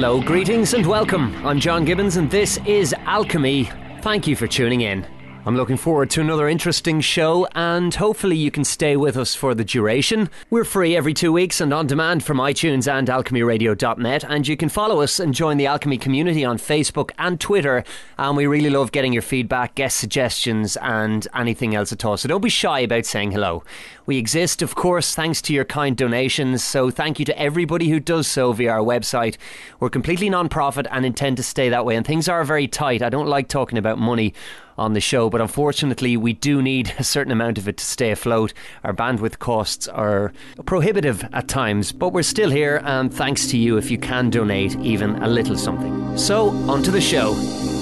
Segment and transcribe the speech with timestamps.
[0.00, 1.46] Hello, greetings and welcome.
[1.46, 3.64] I'm John Gibbons and this is Alchemy.
[4.00, 5.06] Thank you for tuning in.
[5.46, 9.54] I'm looking forward to another interesting show and hopefully you can stay with us for
[9.54, 10.28] the duration.
[10.50, 14.68] We're free every two weeks and on demand from iTunes and alchemyradio.net and you can
[14.68, 17.84] follow us and join the Alchemy community on Facebook and Twitter
[18.18, 22.18] and we really love getting your feedback, guest suggestions and anything else at all.
[22.18, 23.64] So don't be shy about saying hello.
[24.04, 26.62] We exist, of course, thanks to your kind donations.
[26.62, 29.38] So thank you to everybody who does so via our website.
[29.78, 31.96] We're completely non-profit and intend to stay that way.
[31.96, 33.02] And things are very tight.
[33.02, 34.34] I don't like talking about money
[34.80, 38.10] on the show, but unfortunately, we do need a certain amount of it to stay
[38.10, 38.52] afloat.
[38.82, 40.32] Our bandwidth costs are
[40.64, 44.76] prohibitive at times, but we're still here, and thanks to you if you can donate
[44.80, 46.16] even a little something.
[46.16, 47.34] So, on to the show.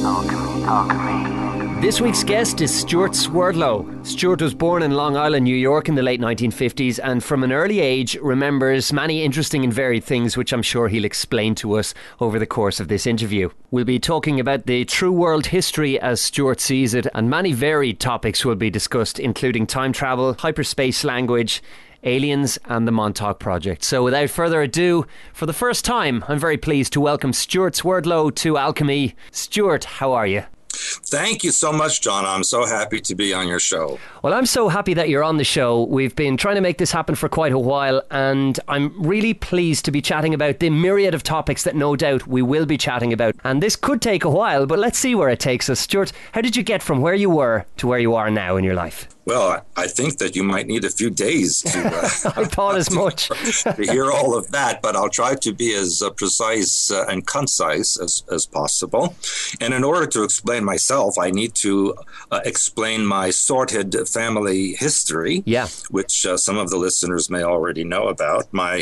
[0.04, 1.37] Alchemy, alchemy.
[1.80, 4.02] This week's guest is Stewart Swerdlow.
[4.02, 7.52] Stewart was born in Long Island, New York in the late 1950s and from an
[7.52, 11.94] early age remembers many interesting and varied things which I'm sure he'll explain to us
[12.18, 13.50] over the course of this interview.
[13.70, 18.00] We'll be talking about the true world history as Stewart sees it and many varied
[18.00, 21.62] topics will be discussed including time travel, hyperspace language,
[22.02, 23.84] Aliens and the Montauk Project.
[23.84, 28.30] So, without further ado, for the first time, I'm very pleased to welcome Stewart Swerdlow
[28.30, 29.14] to Alchemy.
[29.30, 30.42] Stewart, how are you?
[30.78, 32.24] Thank you so much, John.
[32.24, 33.98] I'm so happy to be on your show.
[34.28, 35.84] Well, I'm so happy that you're on the show.
[35.84, 39.86] We've been trying to make this happen for quite a while, and I'm really pleased
[39.86, 43.14] to be chatting about the myriad of topics that no doubt we will be chatting
[43.14, 43.36] about.
[43.42, 45.80] And this could take a while, but let's see where it takes us.
[45.80, 48.64] Stewart, how did you get from where you were to where you are now in
[48.64, 49.08] your life?
[49.28, 52.90] Well, I think that you might need a few days to, uh, I thought as
[52.90, 53.28] much.
[53.62, 57.26] to hear all of that, but I'll try to be as uh, precise uh, and
[57.26, 59.14] concise as, as possible.
[59.60, 61.94] And in order to explain myself, I need to
[62.30, 65.68] uh, explain my sorted family history, Yeah.
[65.96, 68.44] which uh, some of the listeners may already know about.
[68.64, 68.74] My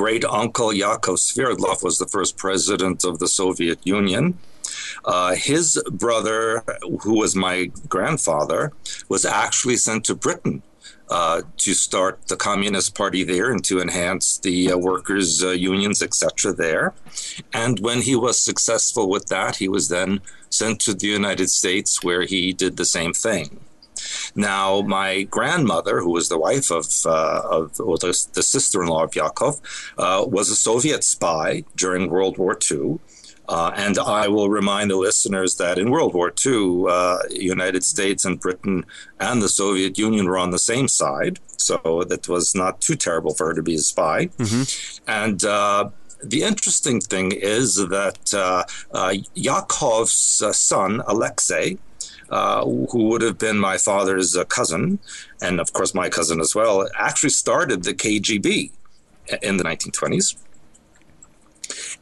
[0.00, 4.24] great uncle Yakov Sverdlov was the first president of the Soviet Union.
[5.04, 5.66] Uh, his
[6.04, 6.40] brother,
[7.02, 7.56] who was my
[7.94, 8.72] grandfather,
[9.08, 10.62] was actually sent to Britain
[11.10, 15.98] uh, to start the Communist Party there and to enhance the uh, workers' uh, unions,
[16.02, 16.52] etc.
[16.66, 16.86] There.
[17.64, 20.10] And when he was successful with that, he was then
[20.60, 23.46] sent to the United States, where he did the same thing.
[24.34, 29.14] Now, my grandmother, who was the wife of, uh, of or the, the sister-in-law of
[29.14, 29.60] Yakov,
[29.98, 32.98] uh, was a Soviet spy during World War II.
[33.46, 38.24] Uh, and I will remind the listeners that in World War II, uh, United States
[38.24, 38.86] and Britain
[39.20, 43.34] and the Soviet Union were on the same side, so that was not too terrible
[43.34, 44.30] for her to be a spy.
[45.06, 45.90] And uh,
[46.22, 51.76] the interesting thing is that uh, uh, Yakov's uh, son, Alexei,
[52.30, 54.98] uh, who would have been my father's uh, cousin,
[55.40, 58.70] and of course my cousin as well, actually started the KGB
[59.42, 60.36] in the 1920s.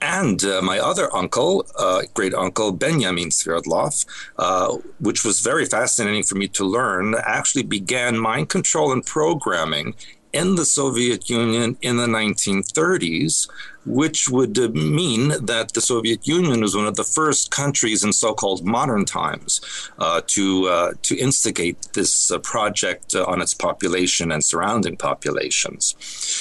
[0.00, 4.04] And uh, my other uncle, uh, great uncle Benjamin Sverdlov,
[4.36, 9.94] uh, which was very fascinating for me to learn, actually began mind control and programming
[10.32, 13.48] in the Soviet Union in the 1930s,
[13.84, 18.64] which would mean that the Soviet Union was one of the first countries in so-called
[18.64, 19.60] modern times
[19.98, 25.96] uh, to uh, to instigate this uh, project uh, on its population and surrounding populations.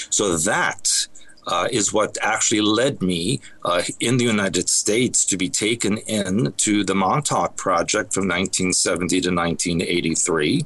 [0.10, 1.08] So that
[1.52, 6.54] uh, is what actually led me uh, in the United States to be taken in
[6.54, 10.66] to the Montauk Project from 1970 to 1983,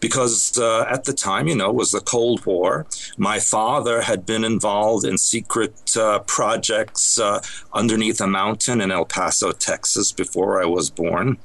[0.00, 2.86] because uh, at the time, you know, it was the Cold War.
[3.16, 7.40] My father had been involved in secret uh, projects uh,
[7.72, 11.38] underneath a mountain in El Paso, Texas, before I was born,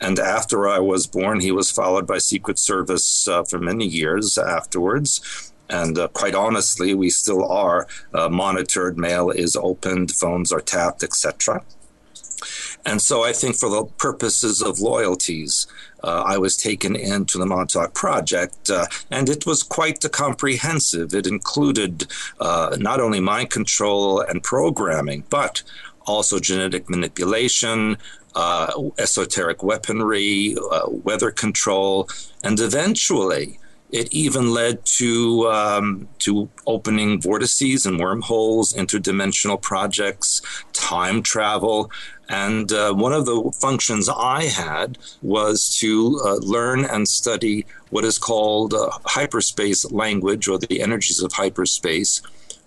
[0.00, 4.36] and after I was born, he was followed by Secret Service uh, for many years
[4.36, 5.52] afterwards.
[5.70, 8.98] And uh, quite honestly, we still are uh, monitored.
[8.98, 11.64] Mail is opened, phones are tapped, etc.
[12.86, 15.66] And so I think for the purposes of loyalties,
[16.02, 21.14] uh, I was taken into the Montauk Project, uh, and it was quite comprehensive.
[21.14, 22.06] It included
[22.40, 25.62] uh, not only mind control and programming, but
[26.06, 27.96] also genetic manipulation,
[28.34, 32.08] uh, esoteric weaponry, uh, weather control,
[32.42, 33.58] and eventually
[33.94, 40.42] It even led to um, to opening vortices and wormholes, interdimensional projects,
[40.72, 41.92] time travel,
[42.28, 48.04] and uh, one of the functions I had was to uh, learn and study what
[48.04, 52.20] is called uh, hyperspace language or the energies of hyperspace,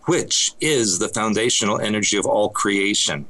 [0.06, 3.26] which is the foundational energy of all creation.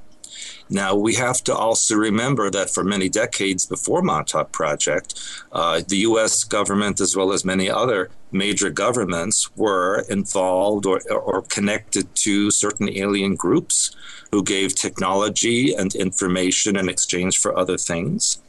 [0.69, 5.19] Now, we have to also remember that for many decades before Montauk Project,
[5.51, 6.43] uh, the U.S.
[6.43, 12.89] government, as well as many other major governments, were involved or, or connected to certain
[12.89, 13.95] alien groups
[14.31, 18.39] who gave technology and information in exchange for other things.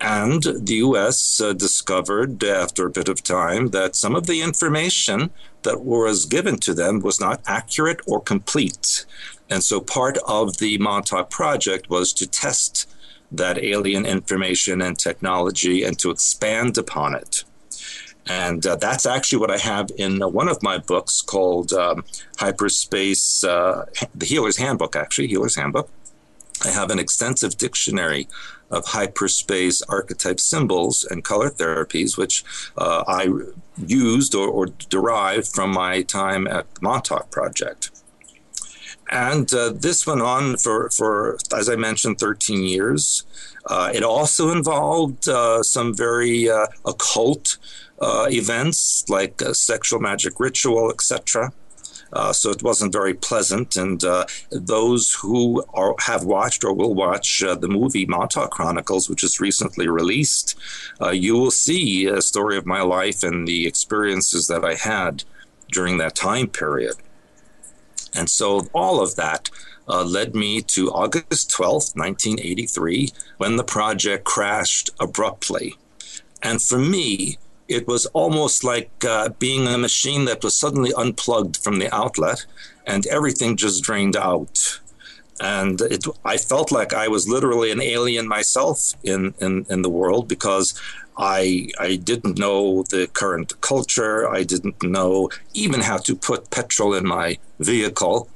[0.00, 5.30] And the US uh, discovered after a bit of time that some of the information
[5.62, 9.06] that was given to them was not accurate or complete.
[9.50, 12.90] And so part of the Montauk project was to test
[13.30, 17.44] that alien information and technology and to expand upon it.
[18.26, 22.04] And uh, that's actually what I have in uh, one of my books called um,
[22.38, 25.90] Hyperspace, uh, the Healer's Handbook, actually, Healer's Handbook.
[26.64, 28.28] I have an extensive dictionary
[28.70, 32.44] of hyperspace archetype symbols and color therapies, which
[32.78, 33.28] uh, I
[33.76, 37.90] used or, or derived from my time at the Montauk Project.
[39.14, 43.22] And uh, this went on for, for, as I mentioned, 13 years.
[43.64, 47.56] Uh, it also involved uh, some very uh, occult
[48.00, 51.52] uh, events like sexual magic ritual, etc.
[52.12, 53.76] Uh, so it wasn't very pleasant.
[53.76, 59.08] And uh, those who are, have watched or will watch uh, the movie Montauk Chronicles,
[59.08, 60.56] which is recently released,
[61.12, 65.22] you will see a story of my life and the experiences that I had
[65.70, 66.96] during that time period.
[68.14, 69.50] And so all of that
[69.88, 75.74] uh, led me to August 12th, 1983, when the project crashed abruptly.
[76.42, 77.38] And for me,
[77.68, 82.44] it was almost like uh, being a machine that was suddenly unplugged from the outlet
[82.86, 84.80] and everything just drained out.
[85.40, 89.90] And it, I felt like I was literally an alien myself in, in, in the
[89.90, 90.80] world because
[91.16, 94.28] I, I didn't know the current culture.
[94.28, 98.28] I didn't know even how to put petrol in my vehicle.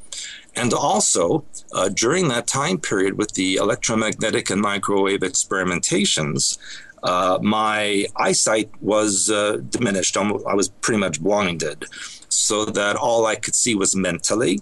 [0.55, 6.59] And also, uh, during that time period with the electromagnetic and microwave experimentations,
[7.03, 10.17] uh, my eyesight was uh, diminished.
[10.17, 11.85] I was pretty much blinded,
[12.29, 14.61] so that all I could see was mentally.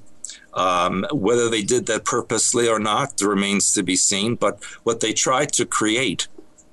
[0.52, 4.36] Um, whether they did that purposely or not remains to be seen.
[4.36, 6.28] But what they tried to create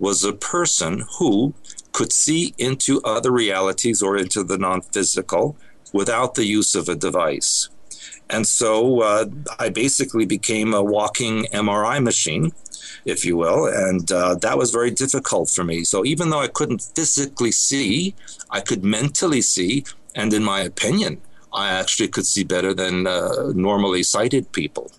[0.08, 1.54] was a person who
[1.94, 5.56] could see into other realities or into the non physical
[6.00, 7.70] without the use of a device.
[8.30, 9.26] And so uh,
[9.60, 11.36] I basically became a walking
[11.66, 12.52] MRI machine
[13.06, 13.66] if you will.
[13.68, 15.84] And uh, that was very difficult for me.
[15.84, 18.16] So even though I couldn't physically see,
[18.50, 19.86] I could mentally see.
[20.16, 21.22] And in my opinion,
[21.54, 24.92] I actually could see better than uh, normally sighted people.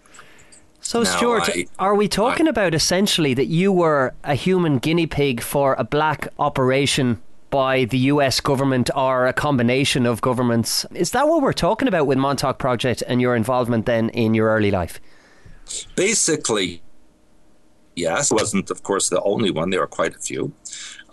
[0.84, 5.06] So, Stewart, I, are we talking I, about essentially that you were a human guinea
[5.06, 10.84] pig for a black operation by the US government or a combination of governments?
[10.94, 14.48] Is that what we're talking about with Montauk Project and your involvement then in your
[14.48, 15.00] early life?
[15.96, 16.82] Basically,
[17.96, 19.70] Yes, It wasn't, of course, the only one.
[19.70, 20.52] There were quite a few.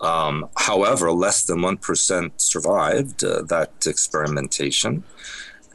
[0.00, 5.04] Um, however, less than 1% survived uh, that experimentation.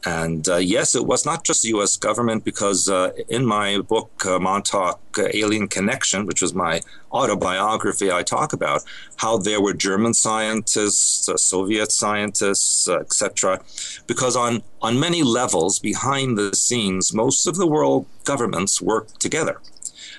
[0.04, 1.96] And uh, yes, it was not just the U.S.
[1.96, 6.80] government, because uh, in my book, uh, Montauk uh, Alien Connection, which was my
[7.12, 8.82] autobiography, I talk about
[9.16, 13.60] how there were German scientists, uh, Soviet scientists, etc.
[14.06, 19.60] Because on, on many levels, behind the scenes, most of the world governments work together.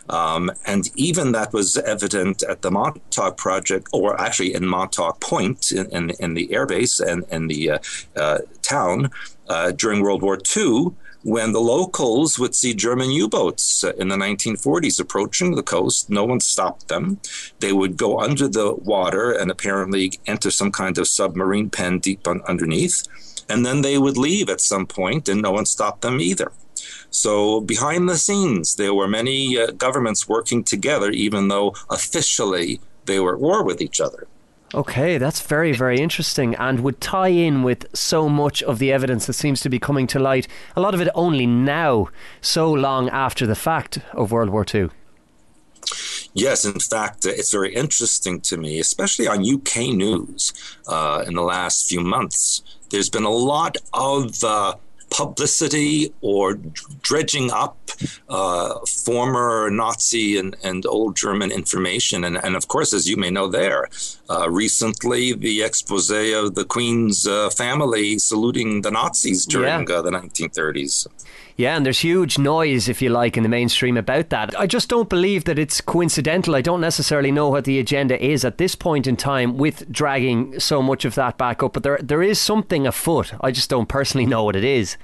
[0.10, 5.72] Um, and even that was evident at the Montauk project, or actually in Montauk Point
[5.72, 7.80] in, in, in the airbase and in the uh,
[8.16, 9.12] uh, town
[9.50, 10.92] uh, during World War II
[11.24, 16.10] when the locals would see German U boats in the 1940s approaching the coast.
[16.10, 17.20] No one stopped them.
[17.60, 22.26] They would go under the water and apparently enter some kind of submarine pen deep
[22.28, 23.04] underneath.
[23.50, 26.52] And then they would leave at some point, and no one stopped them either.
[27.10, 33.20] So behind the scenes, there were many uh, governments working together, even though officially they
[33.20, 34.28] were at war with each other.
[34.74, 39.26] Okay, that's very, very interesting and would tie in with so much of the evidence
[39.26, 40.48] that seems to be coming to light.
[40.76, 42.10] A lot of it only now,
[42.40, 44.90] so long after the fact of World War II.
[46.34, 50.54] Yes, in fact, uh, it's very interesting to me, especially on UK news
[50.88, 52.62] uh, in the last few months.
[52.92, 54.76] There's been a lot of uh,
[55.10, 56.56] publicity or
[57.02, 57.78] dredging up
[58.30, 62.24] uh, former Nazi and, and old German information.
[62.24, 63.88] And, and of course, as you may know, there
[64.30, 69.96] uh, recently the expose of the Queen's uh, family saluting the Nazis during Yeah.
[69.96, 71.08] uh, the 1930s.
[71.58, 74.58] Yeah, and there's huge noise, if you like, in the mainstream about that.
[74.58, 76.56] I just don't believe that it's coincidental.
[76.56, 80.58] I don't necessarily know what the agenda is at this point in time with dragging
[80.62, 83.34] so much of that back up, but there there is something afoot.
[83.42, 84.96] I just don't personally know what it is.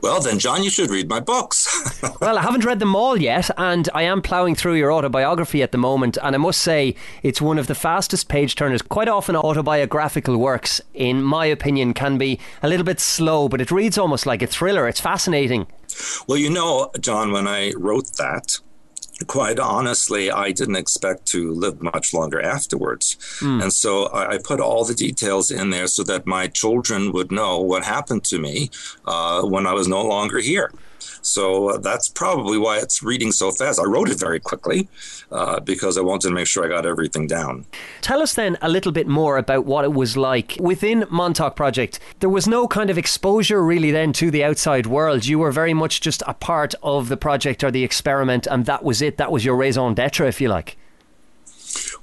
[0.00, 1.68] Well, then, John, you should read my books.
[2.20, 5.72] Well, I haven't read them all yet, and I am ploughing through your autobiography at
[5.72, 8.82] the moment, and I must say it's one of the fastest page turners.
[8.82, 13.70] Quite often, autobiographical works, in my opinion, can be a little bit slow, but it
[13.70, 14.86] reads almost like a thriller.
[14.86, 15.66] It's fascinating.
[16.26, 18.58] Well, you know, John, when I wrote that,
[19.26, 23.16] quite honestly, I didn't expect to live much longer afterwards.
[23.62, 27.30] And so I, I put all the details in there so that my children would
[27.30, 28.70] know what happened to me
[29.06, 30.72] uh, when I was no longer here.
[31.22, 33.80] So uh, that's probably why it's reading so fast.
[33.80, 34.88] I wrote it very quickly
[35.30, 37.66] uh, because I wanted to make sure I got everything down.
[38.00, 41.98] Tell us then a little bit more about what it was like within Montauk Project.
[42.20, 45.26] There was no kind of exposure really then to the outside world.
[45.26, 48.84] You were very much just a part of the project or the experiment, and that
[48.84, 49.16] was it.
[49.16, 50.76] That was your raison d'etre, if you like.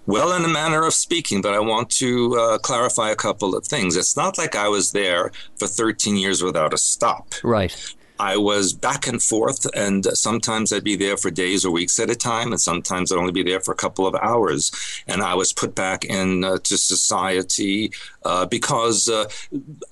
[0.05, 3.65] Well, in a manner of speaking, but I want to uh, clarify a couple of
[3.65, 3.97] things.
[3.97, 7.33] It's not like I was there for 13 years without a stop.
[7.43, 7.93] Right.
[8.19, 12.09] I was back and forth, and sometimes I'd be there for days or weeks at
[12.09, 14.71] a time, and sometimes I'd only be there for a couple of hours.
[15.07, 17.91] And I was put back into uh, society
[18.23, 19.29] uh, because uh,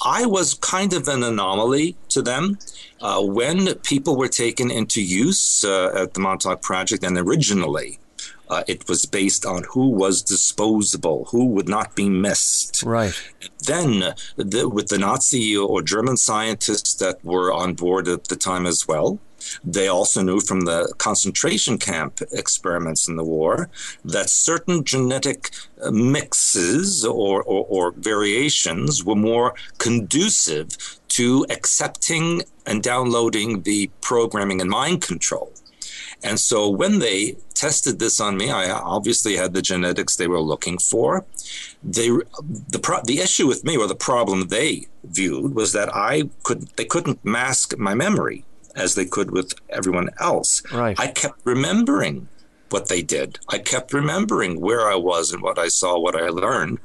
[0.04, 2.58] I was kind of an anomaly to them.
[3.02, 8.00] Uh, when people were taken into use uh, at the Montauk Project, and originally,
[8.50, 12.84] uh, it was based on who was disposable, who would not be missed.
[12.84, 13.14] Right.
[13.66, 18.66] Then, the, with the Nazi or German scientists that were on board at the time
[18.66, 19.20] as well,
[19.64, 23.70] they also knew from the concentration camp experiments in the war
[24.04, 25.52] that certain genetic
[25.84, 30.70] uh, mixes or, or, or variations were more conducive
[31.10, 35.52] to accepting and downloading the programming and mind control.
[36.24, 40.40] And so when they tested this on me, I obviously had the genetics they were
[40.40, 41.26] looking for.
[41.84, 46.30] They the pro, the issue with me or the problem they viewed was that I
[46.44, 48.44] could they couldn't mask my memory
[48.76, 50.62] as they could with everyone else.
[50.72, 51.00] Right.
[51.00, 52.28] I kept remembering
[52.70, 53.40] what they did.
[53.50, 56.80] I kept remembering where I was and what I saw, what I learned.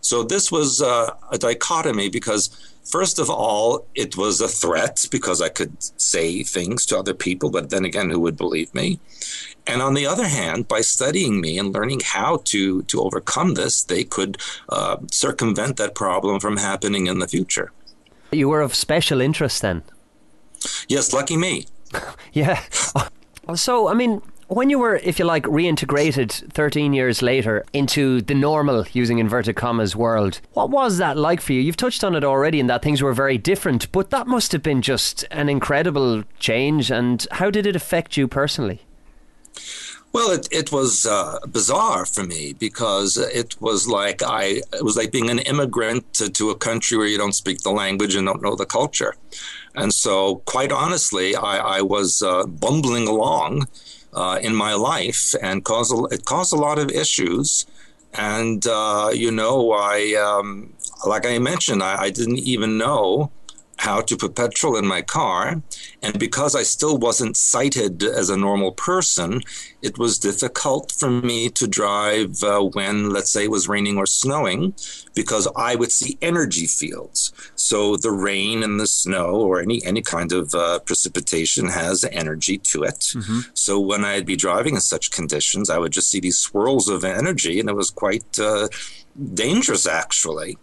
[0.00, 2.50] So this was uh, a dichotomy because
[2.84, 7.50] First of all, it was a threat because I could say things to other people,
[7.50, 9.00] but then again, who would believe me?
[9.66, 13.82] And on the other hand, by studying me and learning how to to overcome this,
[13.82, 14.36] they could
[14.68, 17.72] uh, circumvent that problem from happening in the future.
[18.30, 19.82] You were of special interest then.
[20.88, 21.66] Yes, lucky me.
[22.32, 22.60] Yeah.
[23.54, 28.34] So, I mean, when you were, if you like, reintegrated 13 years later into the
[28.34, 31.60] normal, using inverted commas, world, what was that like for you?
[31.60, 34.62] You've touched on it already in that things were very different, but that must have
[34.62, 36.90] been just an incredible change.
[36.90, 38.82] And how did it affect you personally?
[40.14, 44.96] Well, it, it was uh, bizarre for me because it was like I it was
[44.96, 48.24] like being an immigrant to, to a country where you don't speak the language and
[48.24, 49.16] don't know the culture,
[49.74, 53.66] and so quite honestly, I, I was uh, bumbling along
[54.14, 57.66] uh, in my life and caused a, it caused a lot of issues,
[58.14, 60.72] and uh, you know I um,
[61.06, 63.30] like I mentioned I, I didn't even know
[63.88, 65.62] how to put petrol in my car.
[66.02, 69.30] And because I still wasn't sighted as a normal person,
[69.82, 74.06] it was difficult for me to drive uh, when, let's say, it was raining or
[74.06, 74.74] snowing,
[75.14, 77.32] because I would see energy fields.
[77.56, 82.56] So the rain and the snow or any, any kind of uh, precipitation has energy
[82.70, 83.00] to it.
[83.54, 87.04] So when I'd be driving in such conditions, I would just see these swirls of
[87.04, 88.68] energy, and it was quite uh,
[89.34, 90.56] dangerous, actually.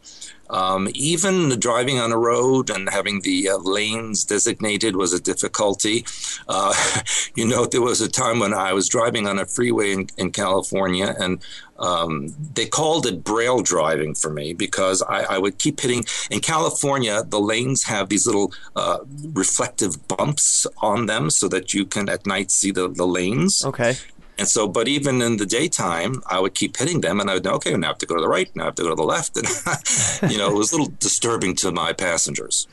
[0.52, 6.06] Um, even driving on a road and having the uh, lanes designated was a difficulty.
[6.48, 6.74] Uh,
[7.36, 10.32] you know, there was a time when I was driving on a freeway in, in
[10.32, 11.42] California and
[11.80, 16.04] um, they called it braille driving for me because I, I, would keep hitting.
[16.30, 19.00] In California, the lanes have these little uh,
[19.34, 23.66] reflective bumps on them so that you can at night see the, the lanes.
[23.66, 23.96] Okay.
[24.42, 27.44] And so, but even in the daytime, I would keep hitting them, and I would
[27.44, 28.90] know, okay, now I have to go to the right, now I have to go
[28.90, 29.46] to the left, and
[30.32, 32.66] you know, it was a little disturbing to my passengers.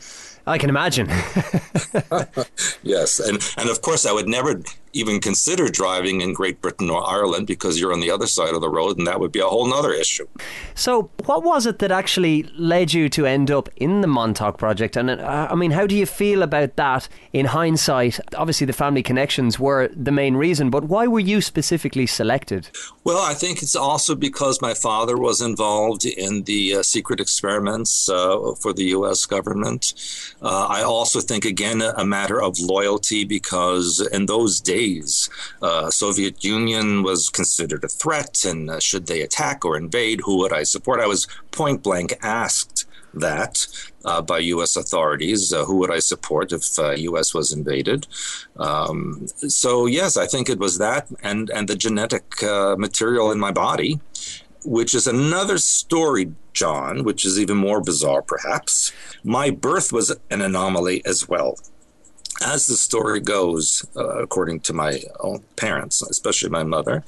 [0.46, 1.08] I can imagine.
[2.82, 7.08] Yes, and and of course, I would never even consider driving in Great Britain or
[7.08, 9.46] Ireland because you're on the other side of the road, and that would be a
[9.46, 10.26] whole other issue.
[10.74, 14.96] So, what was it that actually led you to end up in the Montauk project?
[14.96, 18.20] And uh, I mean, how do you feel about that in hindsight?
[18.36, 22.70] Obviously, the family connections were the main reason, but why were you specifically selected?
[23.04, 28.08] Well, I think it's also because my father was involved in the uh, secret experiments
[28.08, 29.26] uh, for the U.S.
[29.26, 29.94] government.
[30.42, 34.77] Uh, I also think, again, a matter of loyalty because in those days,
[35.62, 40.38] uh, Soviet Union was considered a threat, and uh, should they attack or invade, who
[40.38, 41.00] would I support?
[41.00, 43.66] I was point blank asked that
[44.04, 44.76] uh, by U.S.
[44.76, 45.52] authorities.
[45.52, 47.34] Uh, who would I support if uh, U.S.
[47.34, 48.06] was invaded?
[48.56, 53.38] Um, so yes, I think it was that, and and the genetic uh, material in
[53.38, 54.00] my body,
[54.64, 58.92] which is another story, John, which is even more bizarre, perhaps.
[59.24, 61.56] My birth was an anomaly as well
[62.42, 67.04] as the story goes, uh, according to my own parents, especially my mother,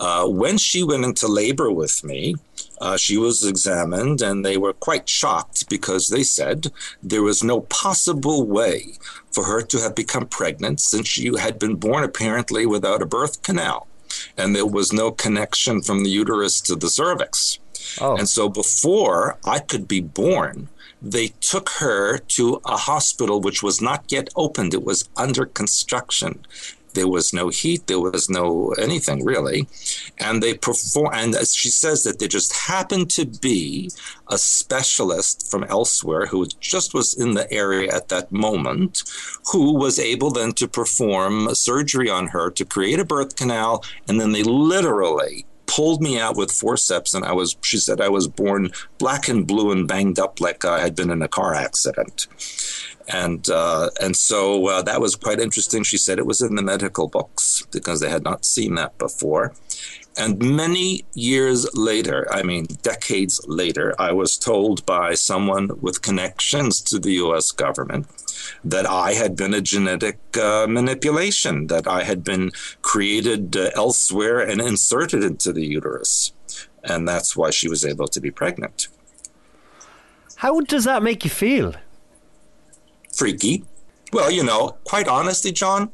[0.00, 2.34] uh, when she went into labor with me,
[2.80, 6.72] uh, she was examined and they were quite shocked because they said
[7.02, 8.94] there was no possible way
[9.30, 13.42] for her to have become pregnant since she had been born apparently without a birth
[13.42, 13.86] canal.
[14.36, 17.58] And there was no connection from the uterus to the cervix.
[18.00, 18.16] Oh.
[18.16, 20.68] And so before I could be born,
[21.02, 24.72] they took her to a hospital which was not yet opened.
[24.72, 26.44] It was under construction.
[26.94, 27.86] There was no heat.
[27.86, 29.66] There was no anything really.
[30.18, 33.90] And they perform, and as she says that there just happened to be
[34.28, 39.02] a specialist from elsewhere who just was in the area at that moment,
[39.50, 43.84] who was able then to perform surgery on her to create a birth canal.
[44.06, 48.10] And then they literally pulled me out with forceps, and I was, she said, I
[48.10, 51.54] was born black and blue and banged up like I had been in a car
[51.54, 52.26] accident.
[53.08, 55.82] And uh, and so uh, that was quite interesting.
[55.82, 59.54] She said it was in the medical books because they had not seen that before.
[60.16, 66.80] And many years later, I mean, decades later, I was told by someone with connections
[66.82, 68.06] to the US government
[68.64, 72.50] that I had been a genetic uh, manipulation, that I had been
[72.82, 76.32] created uh, elsewhere and inserted into the uterus.
[76.84, 78.88] And that's why she was able to be pregnant.
[80.36, 81.74] How does that make you feel?
[83.14, 83.64] Freaky.
[84.12, 85.90] Well, you know, quite honestly, John,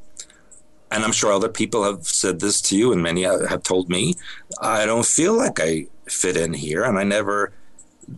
[0.90, 4.14] and I'm sure other people have said this to you, and many have told me,
[4.60, 7.52] I don't feel like I fit in here, and I never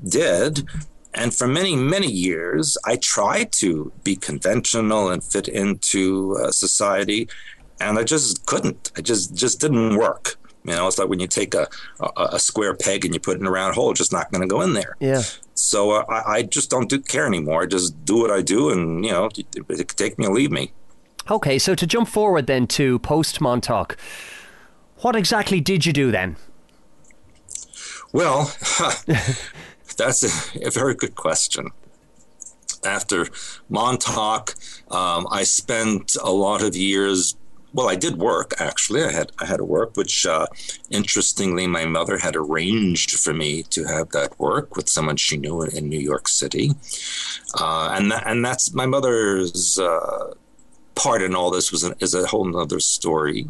[0.09, 0.69] did.
[1.15, 7.29] And for many, many years, I tried to be conventional and fit into uh, society,
[7.81, 8.93] and I just couldn't.
[8.97, 10.37] I just just didn't work.
[10.65, 11.69] You know, it's like when you take a,
[12.01, 14.31] a, a square peg and you put it in a round hole, it's just not
[14.31, 14.97] going to go in there.
[15.01, 15.23] Yeah.
[15.55, 17.63] So uh, I, I, just don't do care anymore.
[17.63, 20.35] I just do what I do, and you know, it, it could take me or
[20.35, 20.73] leave me.
[21.31, 23.97] Okay, so to jump forward then to post Montauk,
[24.99, 26.37] what exactly did you do then?
[28.13, 28.53] Well,
[29.97, 31.69] that's a, a, very good question.
[32.85, 33.27] After
[33.69, 34.55] Montauk,
[34.91, 37.37] um, I spent a lot of years.
[37.73, 39.05] Well, I did work actually.
[39.05, 40.47] I had I had a work, which uh,
[40.91, 45.63] interestingly, my mother had arranged for me to have that work with someone she knew
[45.63, 46.73] in, New York City,
[47.61, 49.79] uh, and and that's my mother's.
[49.79, 50.35] Uh,
[50.97, 53.49] part in all this was an, is a whole other story.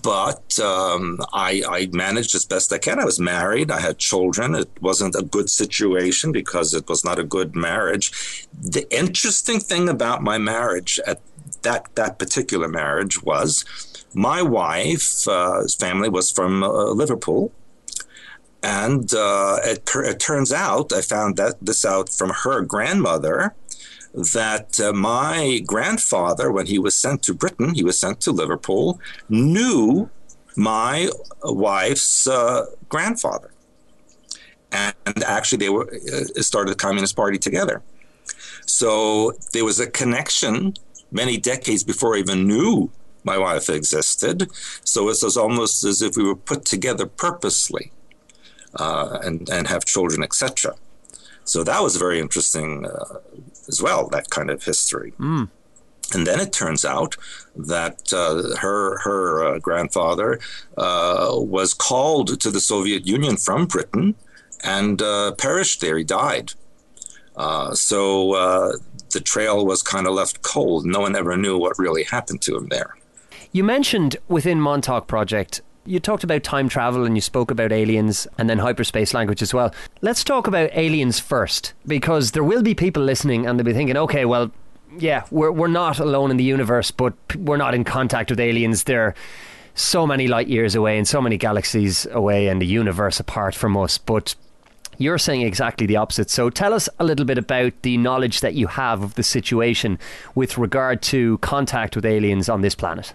[0.00, 2.98] But um, I, I managed as best I can.
[2.98, 3.70] I was married.
[3.70, 4.54] I had children.
[4.54, 8.46] It wasn't a good situation because it was not a good marriage.
[8.58, 11.20] The interesting thing about my marriage at
[11.62, 13.64] that that particular marriage was
[14.14, 17.52] my wife's uh, family was from uh, Liverpool,
[18.62, 23.54] and uh, it, it, turns out I found that this out from her grandmother,
[24.14, 29.00] that uh, my grandfather, when he was sent to Britain, he was sent to Liverpool,
[29.28, 30.10] knew
[30.56, 31.08] my
[31.42, 33.50] wife's uh, grandfather.
[34.70, 34.94] And
[35.24, 37.82] actually, they were uh, started the Communist Party together.
[38.66, 40.74] So there was a connection
[41.10, 42.90] many decades before I even knew
[43.24, 44.50] my wife existed.
[44.84, 47.92] So it was almost as if we were put together purposely
[48.74, 50.74] uh, and, and have children, etc.
[51.44, 53.18] So that was very interesting uh,
[53.68, 55.12] as well, that kind of history.
[55.18, 55.48] Mm.
[56.14, 57.16] And then it turns out
[57.56, 60.40] that uh, her her uh, grandfather
[60.76, 64.14] uh, was called to the Soviet Union from Britain
[64.62, 65.96] and uh, perished there.
[65.96, 66.52] He died.
[67.34, 68.72] Uh, so uh,
[69.12, 70.84] the trail was kind of left cold.
[70.84, 72.94] No one ever knew what really happened to him there.
[73.52, 78.26] You mentioned within Montauk Project you talked about time travel and you spoke about aliens
[78.38, 79.74] and then hyperspace language as well.
[80.00, 83.96] Let's talk about aliens first, because there will be people listening and they'll be thinking,
[83.96, 84.50] okay, well,
[84.98, 88.84] yeah, we're we're not alone in the universe, but we're not in contact with aliens.
[88.84, 89.14] They're
[89.74, 93.76] so many light years away and so many galaxies away and the universe apart from
[93.76, 93.96] us.
[93.96, 94.34] But
[94.98, 96.28] you're saying exactly the opposite.
[96.28, 99.98] So tell us a little bit about the knowledge that you have of the situation
[100.34, 103.14] with regard to contact with aliens on this planet.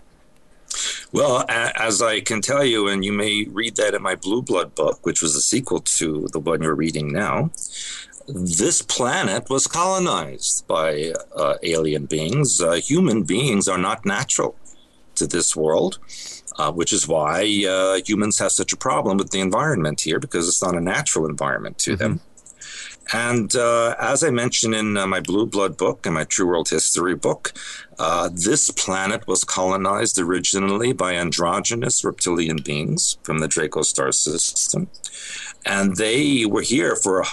[1.11, 4.75] Well, as I can tell you, and you may read that in my Blue Blood
[4.75, 7.51] book, which was a sequel to the one you're reading now,
[8.27, 12.61] this planet was colonized by uh, alien beings.
[12.61, 14.55] Uh, human beings are not natural
[15.15, 15.99] to this world,
[16.57, 20.47] uh, which is why uh, humans have such a problem with the environment here because
[20.47, 22.03] it's not a natural environment to mm-hmm.
[22.03, 22.21] them.
[23.13, 26.69] And uh, as I mentioned in uh, my Blue Blood book and my True World
[26.69, 27.53] History book,
[27.99, 34.89] uh, this planet was colonized originally by androgynous reptilian beings from the Draco star system.
[35.65, 37.23] And they were here for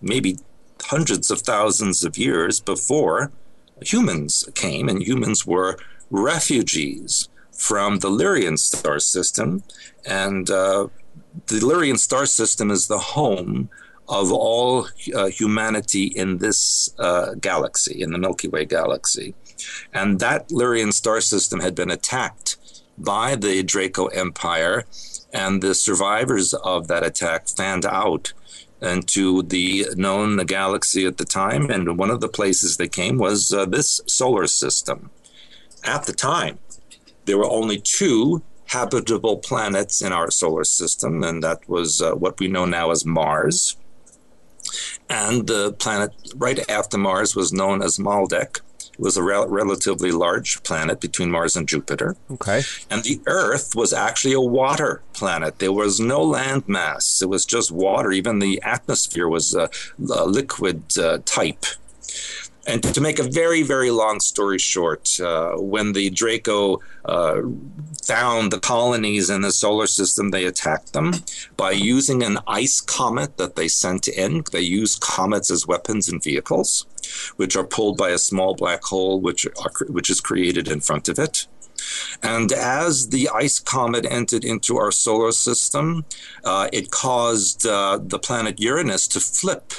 [0.00, 0.38] maybe
[0.82, 3.32] hundreds of thousands of years before
[3.80, 5.78] humans came, and humans were
[6.10, 9.62] refugees from the Lyrian star system.
[10.04, 10.88] And uh,
[11.46, 13.70] the Lyrian star system is the home
[14.12, 19.34] of all uh, humanity in this uh, galaxy, in the Milky Way galaxy.
[19.94, 22.58] And that Lyrian star system had been attacked
[22.98, 24.84] by the Draco Empire,
[25.32, 28.34] and the survivors of that attack fanned out
[28.82, 31.70] into the known galaxy at the time.
[31.70, 35.10] And one of the places they came was uh, this solar system.
[35.84, 36.58] At the time,
[37.24, 42.38] there were only two habitable planets in our solar system, and that was uh, what
[42.38, 43.76] we know now as Mars.
[45.08, 48.60] And the planet right after Mars was known as Maldek.
[48.92, 52.14] It was a rel- relatively large planet between Mars and Jupiter.
[52.30, 52.62] Okay.
[52.90, 55.60] And the Earth was actually a water planet.
[55.60, 57.22] There was no land mass.
[57.22, 58.12] It was just water.
[58.12, 59.70] Even the atmosphere was a,
[60.14, 61.64] a liquid uh, type.
[62.66, 67.42] And to make a very, very long story short, uh, when the Draco uh,
[68.04, 71.12] found the colonies in the solar system, they attacked them
[71.56, 74.44] by using an ice comet that they sent in.
[74.52, 76.86] They use comets as weapons and vehicles,
[77.34, 81.08] which are pulled by a small black hole, which, are, which is created in front
[81.08, 81.48] of it.
[82.22, 86.04] And as the ice comet entered into our solar system,
[86.44, 89.72] uh, it caused uh, the planet Uranus to flip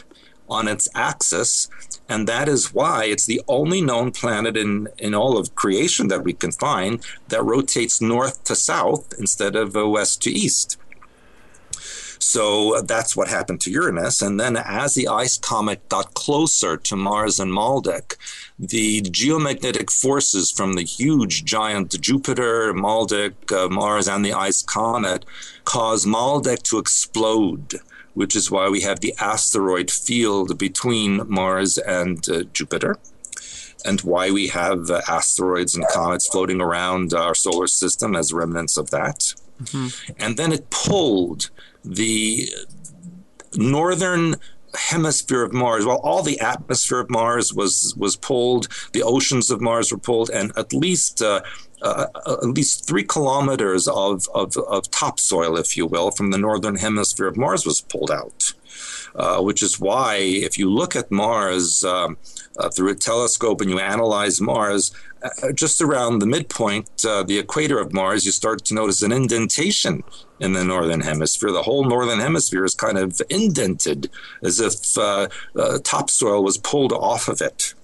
[0.49, 1.69] on its axis
[2.13, 6.23] and that is why it's the only known planet in, in all of creation that
[6.23, 10.77] we can find that rotates north to south instead of uh, west to east.
[12.19, 14.21] So that's what happened to Uranus.
[14.21, 18.15] And then as the ice comet got closer to Mars and Maldek,
[18.59, 25.25] the geomagnetic forces from the huge giant Jupiter, Maldek, uh, Mars, and the ice comet
[25.65, 27.79] caused Maldek to explode
[28.13, 32.97] which is why we have the asteroid field between Mars and uh, Jupiter,
[33.85, 38.77] and why we have uh, asteroids and comets floating around our solar system as remnants
[38.77, 39.33] of that.
[39.61, 40.13] Mm-hmm.
[40.17, 41.49] And then it pulled
[41.83, 42.49] the
[43.55, 44.35] northern
[44.75, 45.85] hemisphere of Mars.
[45.85, 50.29] Well, all the atmosphere of Mars was was pulled, the oceans of Mars were pulled,
[50.29, 51.41] and at least uh,
[51.83, 56.75] uh, at least three kilometers of, of, of, topsoil, if you will, from the northern
[56.75, 58.53] hemisphere of Mars was pulled out.
[59.15, 62.17] Uh, which is why, if you look at Mars um,
[62.57, 64.91] uh, through a telescope and you analyze Mars,
[65.21, 69.11] uh, just around the midpoint, uh, the equator of Mars, you start to notice an
[69.11, 70.03] indentation
[70.39, 71.51] in the northern hemisphere.
[71.51, 74.09] The whole northern hemisphere is kind of indented
[74.41, 75.27] as if uh,
[75.83, 77.75] topsoil was pulled off of it.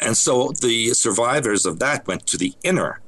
[0.00, 3.00] And so the survivors of that went to the inner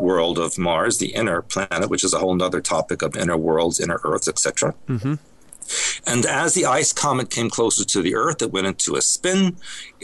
[0.00, 3.80] world of Mars, the inner planet, which is a whole other topic of inner worlds,
[3.80, 4.74] inner Earths, etc.
[4.88, 5.14] Mm-hmm.
[6.06, 9.56] And as the ice comet came closer to the Earth, it went into a spin.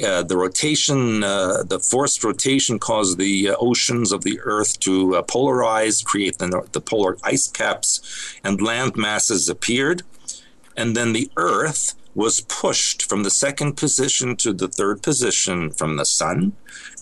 [0.02, 5.16] Uh, the rotation, uh, the forced rotation, caused the uh, oceans of the Earth to
[5.16, 10.02] uh, polarize, create the, the polar ice caps, and land masses appeared.
[10.76, 15.98] And then the Earth was pushed from the second position to the third position from
[15.98, 16.54] the sun,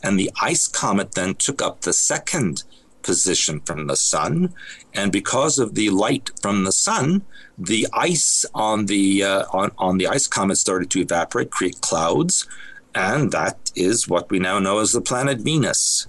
[0.02, 2.64] and the ice comet then took up the second
[3.02, 4.52] position from the sun.
[4.92, 7.22] And because of the light from the sun,
[7.56, 12.48] the ice on the uh, on, on the ice comet started to evaporate, create clouds,
[12.92, 16.08] and that is what we now know as the planet Venus,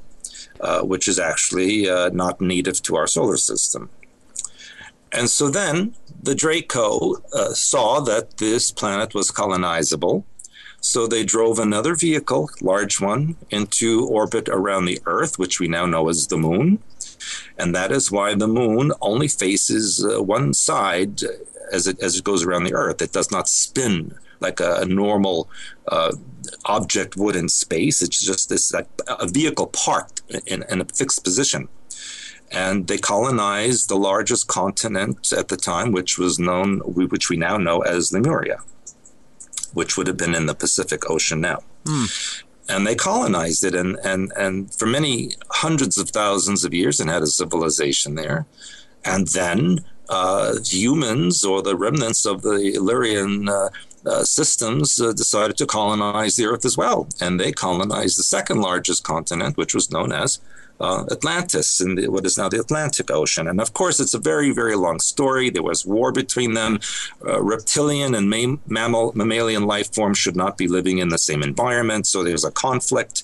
[0.59, 3.91] uh, which is actually uh, not native to our solar system.
[5.11, 10.25] And so then the Draco uh, saw that this planet was colonizable.
[10.81, 15.85] So they drove another vehicle, large one, into orbit around the Earth, which we now
[15.85, 16.79] know as the Moon.
[17.57, 21.21] And that is why the Moon only faces uh, one side
[21.71, 23.01] as it, as it goes around the Earth.
[23.01, 25.49] It does not spin like a, a normal
[25.87, 26.13] uh,
[26.65, 28.01] object would in space.
[28.01, 31.67] It's just this like a vehicle parked in, in a fixed position.
[32.51, 37.57] And they colonized the largest continent at the time, which was known, which we now
[37.57, 38.59] know as Lemuria,
[39.73, 41.59] which would have been in the Pacific Ocean now.
[42.67, 47.09] And they colonized it, and, and, and for many hundreds of thousands of years, and
[47.09, 48.45] had a civilization there.
[49.03, 53.69] And then uh, humans or the remnants of the Illyrian uh,
[54.05, 57.07] uh, systems uh, decided to colonize the Earth as well.
[57.19, 60.39] And they colonized the second largest continent, which was known as
[60.79, 63.47] uh, Atlantis in the, what is now the Atlantic Ocean.
[63.47, 65.49] And of course, it's a very, very long story.
[65.49, 66.79] There was war between them.
[67.25, 71.43] Uh, reptilian and mam- mammal, mammalian life forms should not be living in the same
[71.43, 72.07] environment.
[72.07, 73.23] So there's a conflict.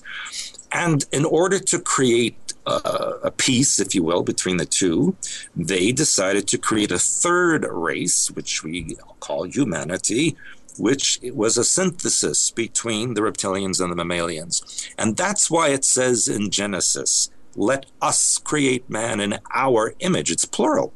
[0.72, 2.36] And in order to create
[2.66, 5.16] uh, a peace, if you will, between the two,
[5.54, 10.36] they decided to create a third race, which we call humanity,
[10.78, 14.88] which was a synthesis between the reptilians and the mammalians.
[14.96, 20.30] And that's why it says in Genesis, let us create man in our image.
[20.30, 20.92] It's plural.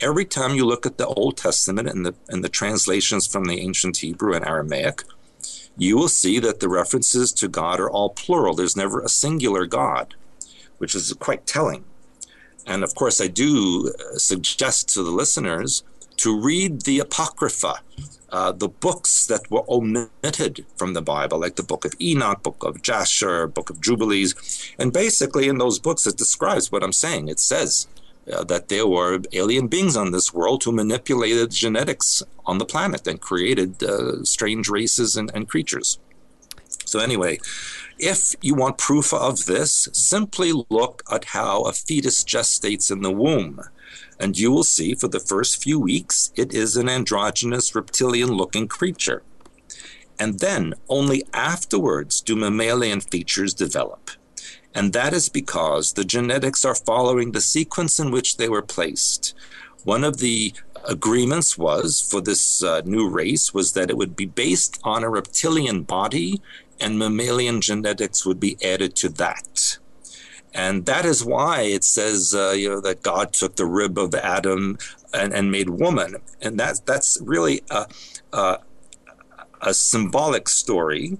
[0.00, 3.60] Every time you look at the Old Testament and the, and the translations from the
[3.60, 5.02] ancient Hebrew and Aramaic,
[5.76, 8.54] you will see that the references to God are all plural.
[8.54, 10.14] There's never a singular God,
[10.78, 11.84] which is quite telling.
[12.66, 15.82] And of course, I do uh, suggest to the listeners
[16.18, 17.80] to read the Apocrypha,
[18.30, 22.62] uh, the books that were omitted from the Bible, like the Book of Enoch, Book
[22.62, 24.74] of Jasher, Book of Jubilees.
[24.78, 27.28] And basically, in those books, it describes what I'm saying.
[27.28, 27.86] It says
[28.32, 33.06] uh, that there were alien beings on this world who manipulated genetics on the planet
[33.06, 35.98] and created uh, strange races and, and creatures.
[36.84, 37.38] So, anyway,
[37.98, 43.10] if you want proof of this, simply look at how a fetus gestates in the
[43.10, 43.60] womb.
[44.20, 48.66] And you will see for the first few weeks, it is an androgynous reptilian looking
[48.66, 49.22] creature.
[50.18, 54.10] And then only afterwards do mammalian features develop.
[54.74, 59.34] And that is because the genetics are following the sequence in which they were placed.
[59.84, 60.52] One of the
[60.86, 65.10] agreements was for this uh, new race was that it would be based on a
[65.10, 66.42] reptilian body
[66.80, 69.78] and mammalian genetics would be added to that.
[70.54, 74.14] And that is why it says, uh, you know, that God took the rib of
[74.14, 74.78] Adam
[75.12, 76.16] and, and made woman.
[76.40, 77.86] And that, that's really a,
[78.32, 78.58] a,
[79.60, 81.18] a symbolic story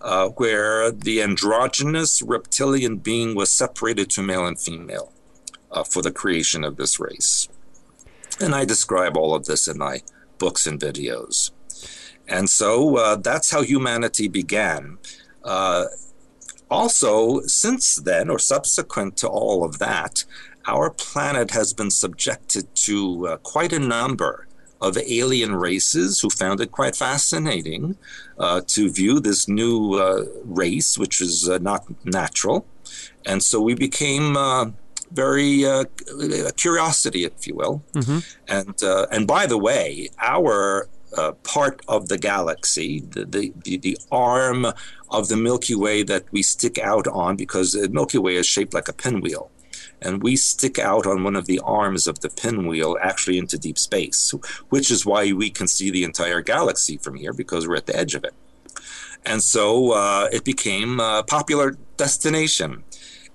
[0.00, 5.12] uh, where the androgynous reptilian being was separated to male and female
[5.70, 7.48] uh, for the creation of this race.
[8.40, 10.00] And I describe all of this in my
[10.38, 11.50] books and videos.
[12.26, 14.98] And so uh, that's how humanity began.
[16.70, 20.24] Also, since then, or subsequent to all of that,
[20.66, 24.46] our planet has been subjected to uh, quite a number
[24.80, 27.96] of alien races who found it quite fascinating
[28.38, 32.66] uh, to view this new uh, race, which is uh, not natural.
[33.26, 34.70] And so we became uh,
[35.12, 35.84] very uh,
[36.56, 37.82] curiosity, if you will.
[37.92, 38.18] Mm-hmm.
[38.48, 43.98] And uh, and by the way, our uh, part of the galaxy, the, the, the,
[44.12, 44.66] arm
[45.10, 48.74] of the Milky Way that we stick out on, because the Milky Way is shaped
[48.74, 49.50] like a pinwheel.
[50.02, 53.78] And we stick out on one of the arms of the pinwheel actually into deep
[53.78, 54.32] space,
[54.70, 57.96] which is why we can see the entire galaxy from here because we're at the
[57.96, 58.34] edge of it.
[59.26, 62.82] And so uh, it became a popular destination.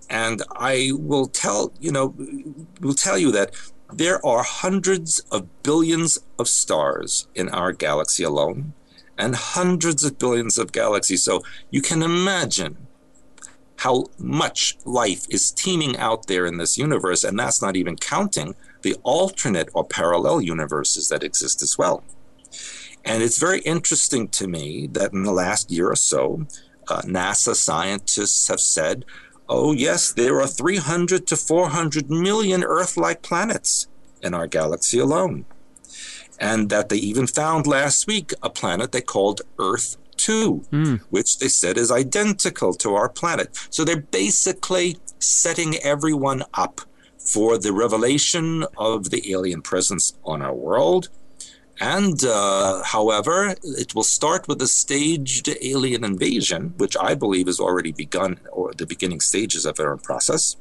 [0.10, 2.16] And I will tell, you know,
[2.80, 3.56] will tell you that
[3.94, 8.74] there are hundreds of billions of stars in our galaxy alone,
[9.18, 11.24] and hundreds of billions of galaxies.
[11.24, 12.78] So you can imagine
[13.78, 18.56] how much life is teeming out there in this universe, and that's not even counting
[18.82, 22.04] the alternate or parallel universes that exist as well.
[23.04, 26.48] And it's very interesting to me that in the last year or so,
[26.88, 29.06] uh, NASA scientists have said
[29.48, 33.88] Oh, yes, there are 300 to 400 million Earth like planets
[34.22, 35.46] in our galaxy alone.
[36.40, 41.02] And that they even found last week a planet they called Earth 2, Mm.
[41.10, 43.56] which they said is identical to our planet.
[43.70, 46.82] So they're basically setting everyone up
[47.18, 51.10] for the revelation of the alien presence on our world.
[51.80, 57.60] And, uh, however, it will start with a staged alien invasion, which I believe has
[57.60, 60.56] already begun, or the beginning stages of own process,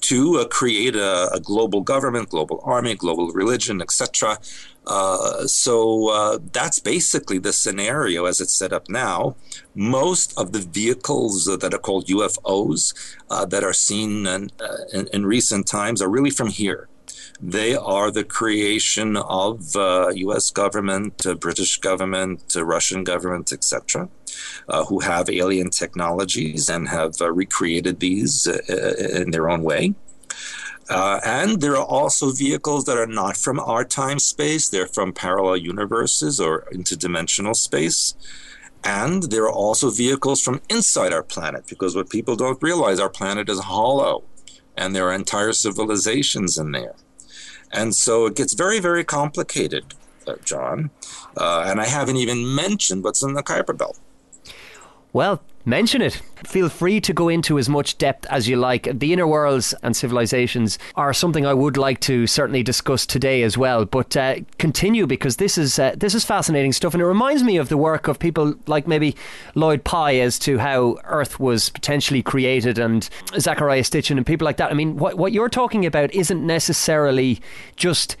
[0.00, 4.38] to uh, create a, a global government, global army, global religion, etc.
[4.86, 9.36] Uh, so uh, that's basically the scenario as it's set up now.
[9.74, 12.94] Most of the vehicles that are called UFOs
[13.30, 16.88] uh, that are seen in, uh, in, in recent times are really from here.
[17.40, 20.50] They are the creation of uh, U.S.
[20.50, 24.08] government, uh, British government, uh, Russian government, etc.,
[24.68, 29.94] uh, who have alien technologies and have uh, recreated these uh, in their own way.
[30.88, 35.56] and there are also vehicles that are not from our time space; they're from parallel
[35.58, 38.14] universes or interdimensional space.
[38.84, 43.10] And there are also vehicles from inside our planet, because what people don't realize, our
[43.10, 44.22] planet is hollow,
[44.76, 46.94] and there are entire civilizations in there.
[47.76, 49.94] And so it gets very, very complicated,
[50.26, 50.90] uh, John.
[51.36, 53.98] Uh, and I haven't even mentioned what's in the Kuiper Belt.
[55.12, 56.22] Well, mention it.
[56.44, 58.88] Feel free to go into as much depth as you like.
[58.98, 63.58] The inner worlds and civilizations are something I would like to certainly discuss today as
[63.58, 63.84] well.
[63.84, 67.56] But uh, continue because this is uh, this is fascinating stuff, and it reminds me
[67.56, 69.16] of the work of people like maybe
[69.54, 74.58] Lloyd Pye as to how Earth was potentially created, and Zecharia Sitchin and people like
[74.58, 74.70] that.
[74.70, 77.40] I mean, what what you're talking about isn't necessarily
[77.74, 78.16] just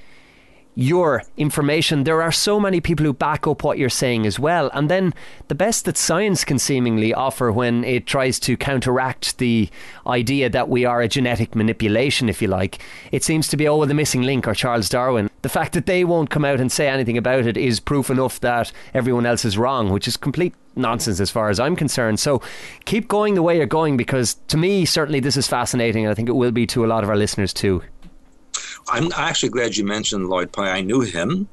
[0.76, 2.04] your information.
[2.04, 4.70] There are so many people who back up what you're saying as well.
[4.74, 5.14] And then
[5.48, 9.70] the best that science can seemingly offer when it tries to counteract the
[10.06, 12.78] idea that we are a genetic manipulation, if you like,
[13.10, 15.30] it seems to be, oh, well, the missing link or Charles Darwin.
[15.40, 18.38] The fact that they won't come out and say anything about it is proof enough
[18.40, 22.20] that everyone else is wrong, which is complete nonsense as far as I'm concerned.
[22.20, 22.42] So
[22.84, 26.04] keep going the way you're going because to me, certainly this is fascinating.
[26.04, 27.82] And I think it will be to a lot of our listeners too.
[28.88, 30.70] I'm actually glad you mentioned Lloyd Pye.
[30.70, 31.48] I knew him.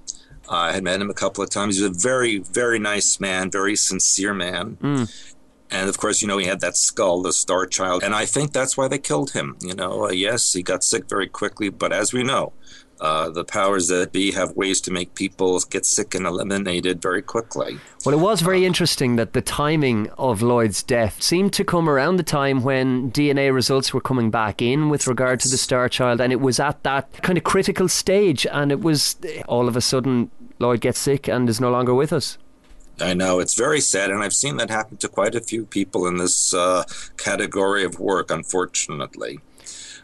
[0.49, 1.77] Uh, I had met him a couple of times.
[1.77, 4.77] He's a very, very nice man, very sincere man.
[4.81, 5.29] Mm.
[5.71, 8.03] And of course, you know, he had that skull, the star child.
[8.03, 9.57] And I think that's why they killed him.
[9.61, 12.53] You know, uh, yes, he got sick very quickly, but as we know,
[12.99, 17.21] uh, the powers that be have ways to make people get sick and eliminated very
[17.21, 17.79] quickly.
[18.05, 22.17] Well, it was very interesting that the timing of Lloyd's death seemed to come around
[22.17, 26.21] the time when DNA results were coming back in with regard to the Star Child,
[26.21, 29.15] and it was at that kind of critical stage, and it was
[29.47, 32.37] all of a sudden Lloyd gets sick and is no longer with us.
[32.99, 36.05] I know it's very sad, and I've seen that happen to quite a few people
[36.05, 36.83] in this uh,
[37.17, 39.39] category of work, unfortunately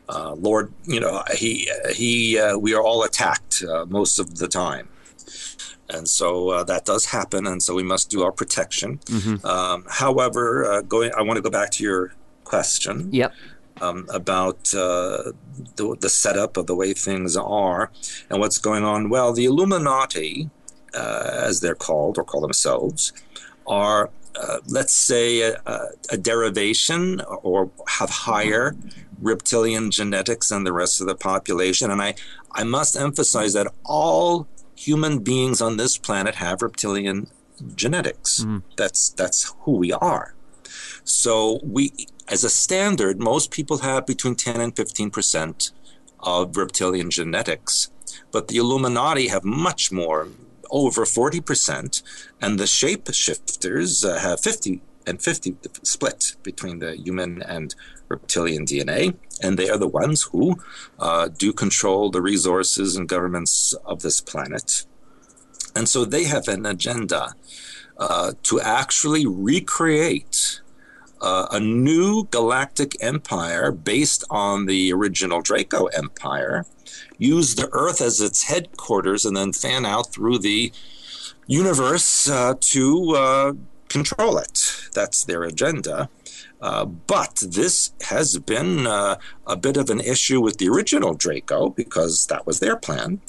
[0.10, 4.48] uh, Lord, you know, he he uh, we are all attacked uh, most of the
[4.48, 4.90] time,
[5.90, 8.98] and so uh, that does happen, and so we must do our protection.
[9.06, 9.46] Mm-hmm.
[9.46, 13.14] Um, however, uh, going, I want to go back to your question.
[13.14, 13.34] Yep.
[13.82, 15.32] Um, about uh,
[15.78, 17.90] the, the setup of the way things are
[18.30, 19.10] and what's going on.
[19.10, 20.50] Well, the Illuminati,
[20.94, 23.14] as they're called or call themselves,
[23.66, 25.62] are uh, let's say, a,
[26.12, 28.76] a, derivation or have higher
[29.22, 31.92] reptilian genetics than the rest of the population.
[31.92, 32.16] And I,
[32.52, 37.28] I must emphasize that all human beings on this planet have reptilian
[37.76, 38.44] genetics.
[38.44, 38.64] Mm.
[38.78, 40.34] That's that's who we are.
[41.04, 41.92] So we,
[42.28, 45.72] as a standard, most people have between 10 and 15 percent
[46.20, 47.92] of reptilian genetics,
[48.32, 50.28] but the Illuminati have much more
[50.72, 52.04] over 40%,
[52.42, 57.74] and the shapeshifters uh, have 50 and 50 split between the human and
[58.10, 60.58] reptilian DNA, and they are the ones who
[61.00, 64.86] uh, do control the resources and governments of this planet.
[65.76, 67.36] And so they have an agenda
[67.98, 70.62] uh, to actually recreate
[71.22, 76.66] uh, a new galactic empire based on the original Draco Empire
[77.18, 80.72] use the Earth as its headquarters and then fan out through the
[81.48, 83.54] universe uh, to uh,
[83.90, 84.90] control it.
[84.94, 86.10] That's their agenda.
[86.62, 89.16] Uh, but this has been uh,
[89.48, 93.22] a bit of an issue with the original Draco because that was their plan.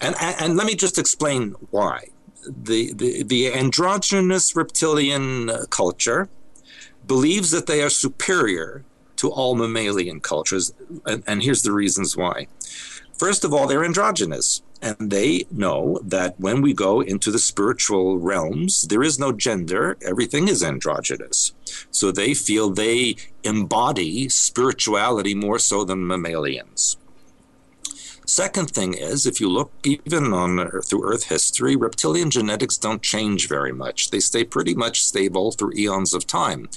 [0.00, 2.08] And, and, and let me just explain why.
[2.46, 6.28] The, the, the androgynous reptilian uh, culture
[7.06, 8.84] believes that they are superior
[9.16, 10.72] to all mammalian cultures.
[11.04, 12.46] And, and here's the reasons why.
[13.18, 18.18] First of all, they're androgynous, and they know that when we go into the spiritual
[18.18, 21.52] realms, there is no gender, everything is androgynous.
[21.90, 26.96] So they feel they embody spirituality more so than mammalians.
[28.28, 33.48] Second thing is, if you look even on through Earth history, reptilian genetics don't change
[33.48, 34.10] very much.
[34.10, 36.68] They stay pretty much stable through eons of time.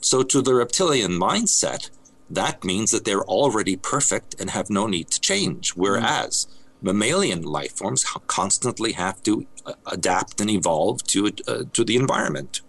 [0.00, 1.88] So to the reptilian mindset,
[2.28, 5.70] that means that they're already perfect and have no need to change.
[5.70, 6.57] Whereas mm.
[6.82, 12.60] Mammalian life forms constantly have to uh, adapt and evolve to uh, to the environment.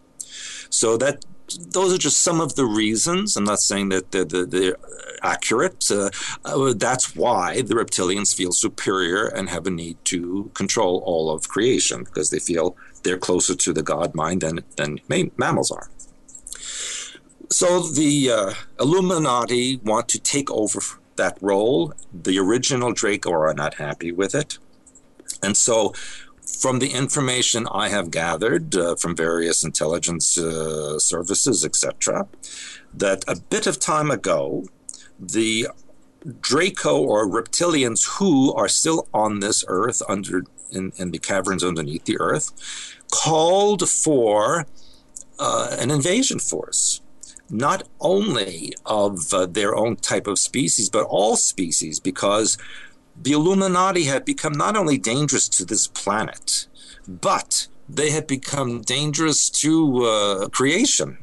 [0.69, 1.25] So that
[1.71, 3.35] those are just some of the reasons.
[3.35, 4.75] I'm not saying that they're, they're,
[5.21, 5.89] accurate.
[5.91, 6.09] Uh,
[6.45, 11.49] uh, that's why the reptilians feel superior and have a need to control all of
[11.49, 14.99] creation because they feel they're closer to the God mind than, than
[15.37, 15.89] mammals are.
[17.51, 20.79] So the uh, Illuminati want to take over
[21.19, 21.93] that role.
[22.11, 24.57] The original Draco are not happy with it.
[25.43, 25.93] And so,
[26.63, 32.27] from the information I have gathered uh, from various intelligence uh, services, etc.,
[32.93, 34.65] that a bit of time ago,
[35.19, 35.67] the
[36.41, 42.05] Draco or reptilians who are still on this earth under in, in the caverns underneath
[42.05, 42.51] the earth
[43.11, 44.65] called for
[45.39, 47.01] uh, an invasion force
[47.49, 52.57] not only of uh, their own type of species but all species because
[53.21, 56.67] the illuminati have become not only dangerous to this planet
[57.07, 61.17] but they have become dangerous to uh, creation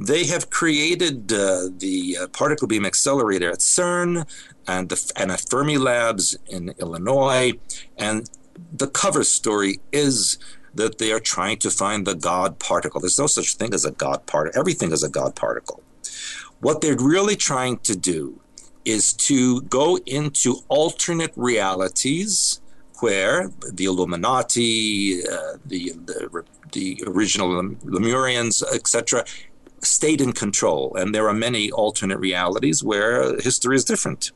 [0.00, 4.26] they have created uh, the uh, particle beam accelerator at CERN
[4.66, 7.52] and, the, and at Fermi Labs in Illinois.
[7.98, 8.28] And
[8.72, 10.38] the cover story is
[10.74, 13.00] that they are trying to find the God particle.
[13.00, 15.82] There's no such thing as a God particle, everything is a God particle.
[16.60, 18.40] What they're really trying to do
[18.84, 22.60] is to go into alternate realities
[23.00, 27.48] where the Illuminati, uh, the, the, the original
[27.84, 29.24] Lemurians, etc.,
[29.82, 30.94] stayed in control.
[30.96, 34.32] And there are many alternate realities where history is different.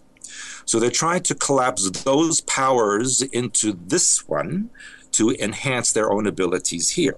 [0.65, 4.71] So they're trying to collapse those powers into this one
[5.15, 7.17] to enhance their own abilities here.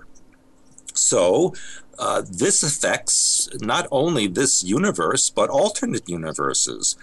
[0.95, 1.53] So
[1.99, 6.97] uh, this affects not only this universe, but alternate universes.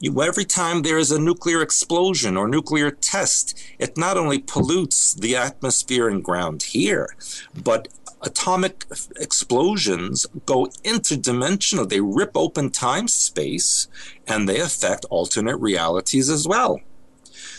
[0.00, 5.14] You, every time there is a nuclear explosion or nuclear test, it not only pollutes
[5.14, 7.14] the atmosphere and ground here,
[7.62, 7.88] but
[8.22, 8.84] atomic
[9.16, 11.88] explosions go interdimensional.
[11.88, 13.86] They rip open time space
[14.26, 16.80] and they affect alternate realities as well.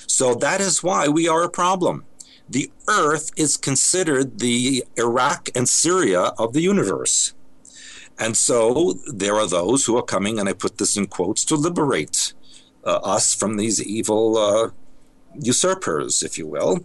[0.08, 2.06] So that is why we are a problem.
[2.50, 7.34] The Earth is considered the Iraq and Syria of the universe.
[8.18, 11.56] And so there are those who are coming, and I put this in quotes, to
[11.56, 12.34] liberate
[12.84, 14.70] uh, us from these evil uh,
[15.40, 16.80] usurpers, if you will.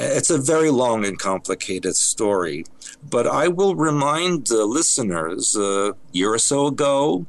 [0.00, 2.64] It's a very long and complicated story,
[3.08, 7.26] but I will remind uh, listeners a year or so ago,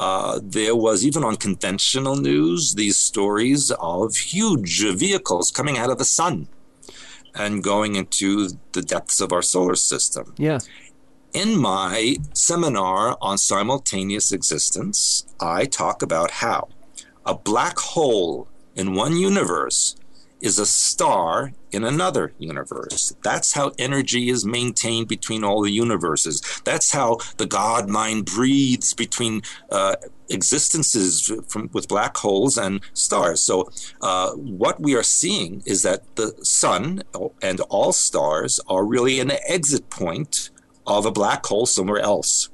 [0.00, 5.98] uh, there was even on conventional news these stories of huge vehicles coming out of
[5.98, 6.48] the sun
[7.34, 10.34] and going into the depths of our solar system.
[10.38, 10.58] Yeah.
[11.32, 16.68] In my seminar on simultaneous existence, I talk about how
[17.26, 19.96] a black hole in one universe
[20.40, 23.12] is a star in another universe.
[23.22, 26.40] That's how energy is maintained between all the universes.
[26.64, 29.96] That's how the God mind breathes between uh,
[30.30, 33.40] existences from, with black holes and stars.
[33.40, 33.70] So,
[34.00, 37.02] uh, what we are seeing is that the sun
[37.42, 40.50] and all stars are really an exit point
[40.86, 42.50] of a black hole somewhere else.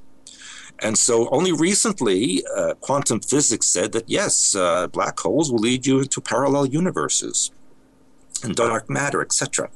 [0.82, 5.86] And so, only recently, uh, quantum physics said that yes, uh, black holes will lead
[5.86, 7.50] you into parallel universes
[8.44, 9.70] and dark matter, etc.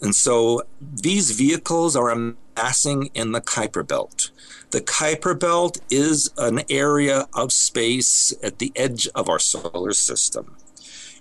[0.00, 4.30] And so these vehicles are amassing in the Kuiper Belt.
[4.70, 10.56] The Kuiper Belt is an area of space at the edge of our solar system.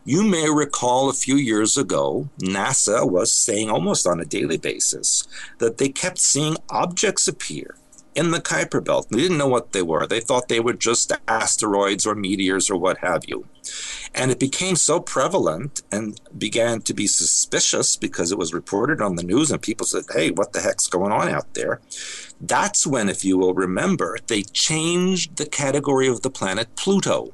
[0.08, 5.28] You may recall a few years ago, NASA was saying almost on a daily basis
[5.58, 7.76] that they kept seeing objects appear
[8.16, 9.07] in the Kuiper Belt.
[9.09, 10.07] They didn't know what they were.
[10.07, 13.45] They thought they were just asteroids or meteors or what have you.
[14.13, 19.16] And it became so prevalent and began to be suspicious because it was reported on
[19.16, 21.82] the news and people said, hey, what the heck's going on out there?
[22.39, 27.34] That's when, if you will remember, they changed the category of the planet Pluto.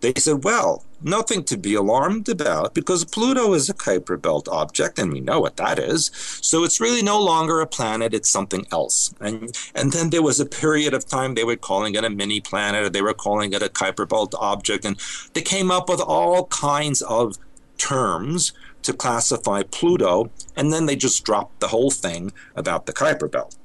[0.00, 4.98] They said, well, nothing to be alarmed about because Pluto is a Kuiper Belt object,
[4.98, 6.10] and we know what that is.
[6.40, 9.12] So it's really no longer a planet, it's something else.
[9.20, 12.40] And, and then there was a period of time they were calling it a mini
[12.40, 15.00] planet, or they were calling it a Kuiper Belt object, and
[15.34, 17.36] they came up with all kinds of
[17.76, 23.30] terms to classify Pluto, and then they just dropped the whole thing about the Kuiper
[23.30, 23.56] Belt.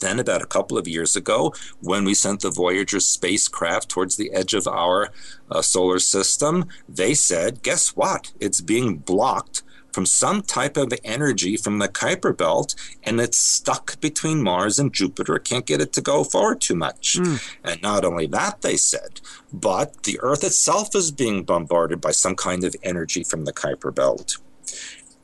[0.00, 4.32] Then, about a couple of years ago, when we sent the Voyager spacecraft towards the
[4.32, 5.10] edge of our
[5.50, 8.32] uh, solar system, they said, guess what?
[8.40, 14.00] It's being blocked from some type of energy from the Kuiper Belt, and it's stuck
[14.00, 15.38] between Mars and Jupiter.
[15.38, 17.16] Can't get it to go forward too much.
[17.18, 17.56] Mm.
[17.64, 19.20] And not only that, they said,
[19.52, 23.92] but the Earth itself is being bombarded by some kind of energy from the Kuiper
[23.92, 24.36] Belt.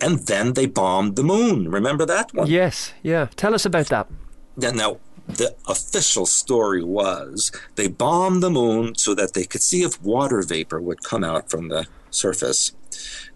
[0.00, 1.70] And then they bombed the moon.
[1.70, 2.48] Remember that one?
[2.48, 3.28] Yes, yeah.
[3.36, 4.08] Tell us about that.
[4.56, 10.00] Now, the official story was they bombed the moon so that they could see if
[10.02, 12.72] water vapor would come out from the surface.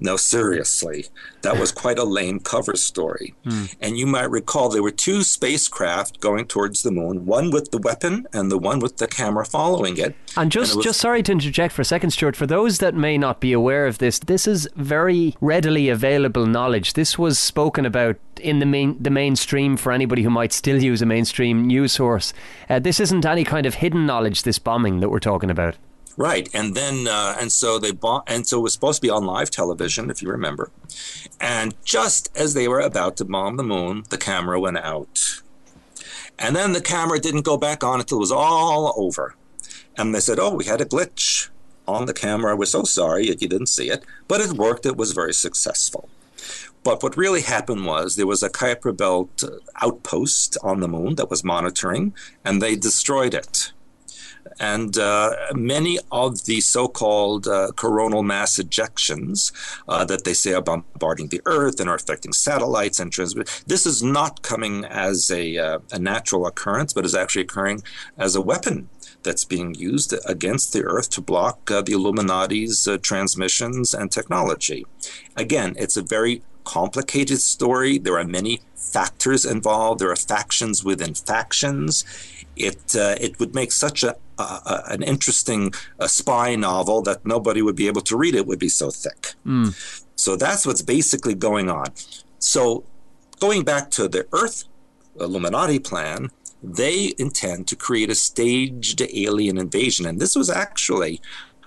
[0.00, 1.06] No, seriously,
[1.42, 3.34] that was quite a lame cover story.
[3.80, 7.78] And you might recall there were two spacecraft going towards the moon, one with the
[7.78, 10.14] weapon and the one with the camera following it.
[10.36, 12.36] And just, it was- just sorry to interject for a second, Stewart.
[12.36, 16.92] For those that may not be aware of this, this is very readily available knowledge.
[16.92, 21.02] This was spoken about in the main the mainstream for anybody who might still use
[21.02, 22.32] a mainstream news source.
[22.70, 24.44] Uh, this isn't any kind of hidden knowledge.
[24.44, 25.74] This bombing that we're talking about.
[26.18, 29.08] Right, and then uh, and so they bought, and so it was supposed to be
[29.08, 30.72] on live television, if you remember.
[31.40, 35.40] And just as they were about to bomb the moon, the camera went out,
[36.36, 39.36] and then the camera didn't go back on until it was all over.
[39.96, 41.50] And they said, "Oh, we had a glitch
[41.86, 42.56] on the camera.
[42.56, 44.86] We're so sorry that you didn't see it, but it worked.
[44.86, 46.08] It was very successful."
[46.82, 49.44] But what really happened was there was a Kuiper Belt
[49.80, 52.12] outpost on the moon that was monitoring,
[52.44, 53.70] and they destroyed it
[54.60, 59.52] and uh, many of the so-called uh, coronal mass ejections
[59.88, 63.62] uh, that they say are bombarding the Earth and are affecting satellites and transmit.
[63.66, 67.82] This is not coming as a, uh, a natural occurrence, but is actually occurring
[68.16, 68.88] as a weapon
[69.22, 74.86] that's being used against the Earth to block uh, the Illuminati's uh, transmissions and technology.
[75.36, 77.98] Again, it's a very complicated story.
[77.98, 80.00] There are many factors involved.
[80.00, 82.04] There are factions within factions.
[82.56, 87.62] It uh, it would make such a, a an interesting uh, spy novel that nobody
[87.62, 88.34] would be able to read.
[88.34, 89.34] It would be so thick.
[90.16, 91.86] So that's what's basically going on.
[92.38, 92.84] So
[93.40, 94.64] going back to the Earth
[95.18, 96.30] Illuminati plan,
[96.62, 101.20] they intend to create a staged alien invasion, and this was actually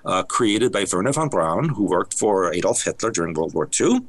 [0.05, 4.01] uh, created by Wernher von Braun, who worked for Adolf Hitler during World War II.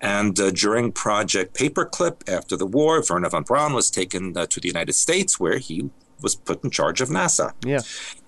[0.00, 4.60] And uh, during Project Paperclip after the war, Wernher von Braun was taken uh, to
[4.60, 5.90] the United States, where he
[6.22, 7.52] was put in charge of NASA.
[7.64, 7.80] Yeah.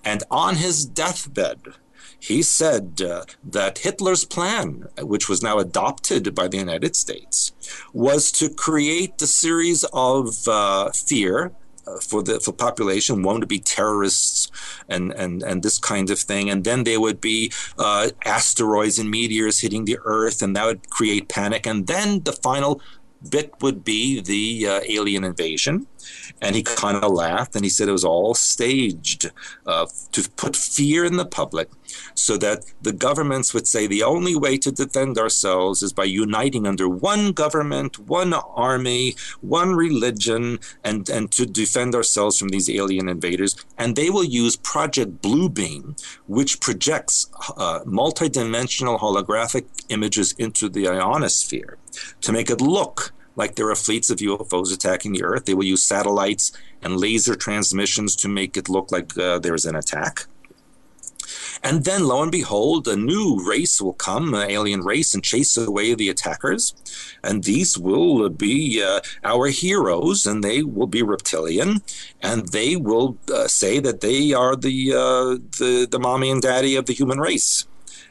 [0.03, 1.59] And on his deathbed,
[2.19, 7.53] he said uh, that Hitler's plan, which was now adopted by the United States,
[7.93, 11.53] was to create a series of uh, fear
[11.87, 13.23] uh, for the for population.
[13.23, 14.51] One would be terrorists
[14.89, 19.09] and and and this kind of thing, and then there would be uh, asteroids and
[19.09, 21.65] meteors hitting the Earth, and that would create panic.
[21.65, 22.81] And then the final
[23.29, 25.87] bit would be the uh, alien invasion.
[26.41, 29.31] And he kind of laughed and he said it was all staged
[29.65, 31.69] uh, to put fear in the public
[32.13, 36.67] so that the governments would say the only way to defend ourselves is by uniting
[36.67, 43.09] under one government, one army, one religion, and, and to defend ourselves from these alien
[43.09, 43.55] invaders.
[43.77, 51.77] And they will use Project Bluebeam, which projects uh, multidimensional holographic images into the ionosphere
[52.21, 55.45] to make it look like there are fleets of UFOs attacking the Earth.
[55.45, 56.51] They will use satellites
[56.83, 60.25] and laser transmissions to make it look like uh, there's an attack.
[61.63, 65.55] And then, lo and behold, a new race will come, an alien race, and chase
[65.57, 66.63] away the attackers.
[67.23, 71.81] And these will be uh, our heroes, and they will be reptilian,
[72.21, 75.29] and they will uh, say that they are the, uh,
[75.59, 77.67] the the mommy and daddy of the human race,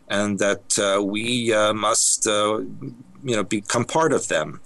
[0.09, 2.61] and that uh, we uh, must, uh,
[3.29, 4.61] you know, become part of them.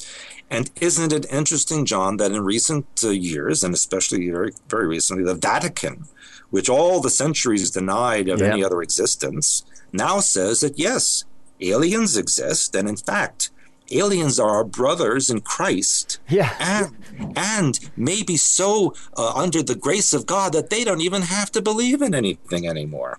[0.53, 5.24] And isn't it interesting, John, that in recent uh, years, and especially very, very recently,
[5.24, 6.05] the Vatican,
[6.50, 8.53] which all the centuries denied of Yeah.
[8.53, 11.24] any other existence, now says that yes,
[11.61, 13.50] aliens exist, and in fact,
[13.90, 16.53] aliens are our brothers in Christ, Yeah.
[16.59, 16.90] and
[17.36, 21.62] and maybe so uh, under the grace of God that they don't even have to
[21.62, 23.18] believe in anything anymore.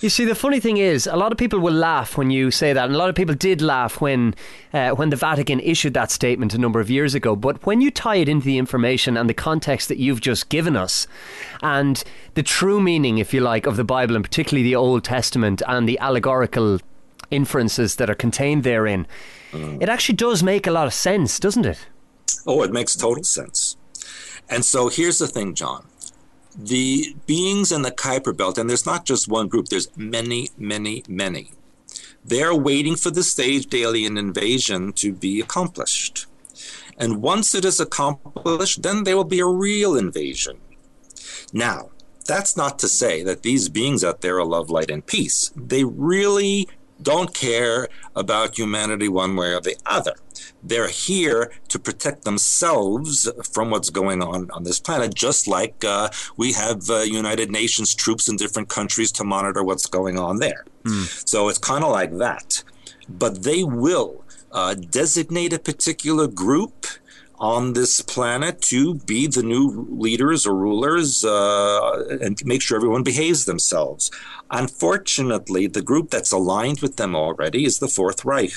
[0.00, 2.72] You see, the funny thing is, a lot of people will laugh when you say
[2.72, 4.34] that, and a lot of people did laugh when
[4.72, 7.36] uh, when the Vatican issued that statement a number of years ago.
[7.36, 10.76] But when you tie it into the information and the context that you've just given
[10.76, 11.06] us,
[11.62, 12.02] and
[12.34, 15.88] the true meaning, if you like, of the Bible, and particularly the Old Testament and
[15.88, 16.80] the allegorical
[17.30, 19.06] inferences that are contained therein,
[19.52, 21.86] it actually does make a lot of sense, doesn't it?
[22.46, 23.76] Oh, it makes total sense.
[24.48, 25.86] And so here's the thing, John.
[26.56, 31.04] The beings in the Kuiper Belt, and there's not just one group, there's many, many,
[31.08, 31.52] many.
[32.24, 36.26] They're waiting for the staged alien invasion to be accomplished.
[36.98, 40.58] And once it is accomplished, then there will be a real invasion.
[41.52, 41.90] Now,
[42.26, 45.52] that's not to say that these beings out there are love, light, and peace.
[45.54, 46.68] They really
[47.00, 50.14] don't care about humanity one way or the other.
[50.62, 56.08] They're here to protect themselves from what's going on on this planet, just like uh,
[56.36, 60.64] we have uh, United Nations troops in different countries to monitor what's going on there.
[61.26, 62.62] So it's kind of like that.
[63.08, 66.86] But they will uh, designate a particular group
[67.38, 73.02] on this planet to be the new leaders or rulers uh, and make sure everyone
[73.02, 74.10] behaves themselves.
[74.50, 78.54] Unfortunately, the group that's aligned with them already is the Fourth Reich.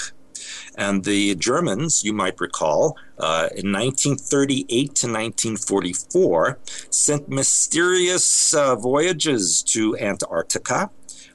[0.79, 6.57] And the Germans, you might recall, uh, in 1938 to 1944,
[6.89, 10.89] sent mysterious uh, voyages to Antarctica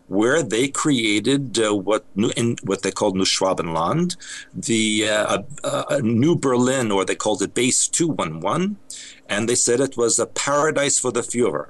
[0.07, 2.05] where they created uh, what
[2.63, 4.17] what they called Neuschwabenland,
[4.55, 8.77] the uh, New Berlin, or they called it Base 211,
[9.29, 11.69] and they said it was a paradise for the Führer.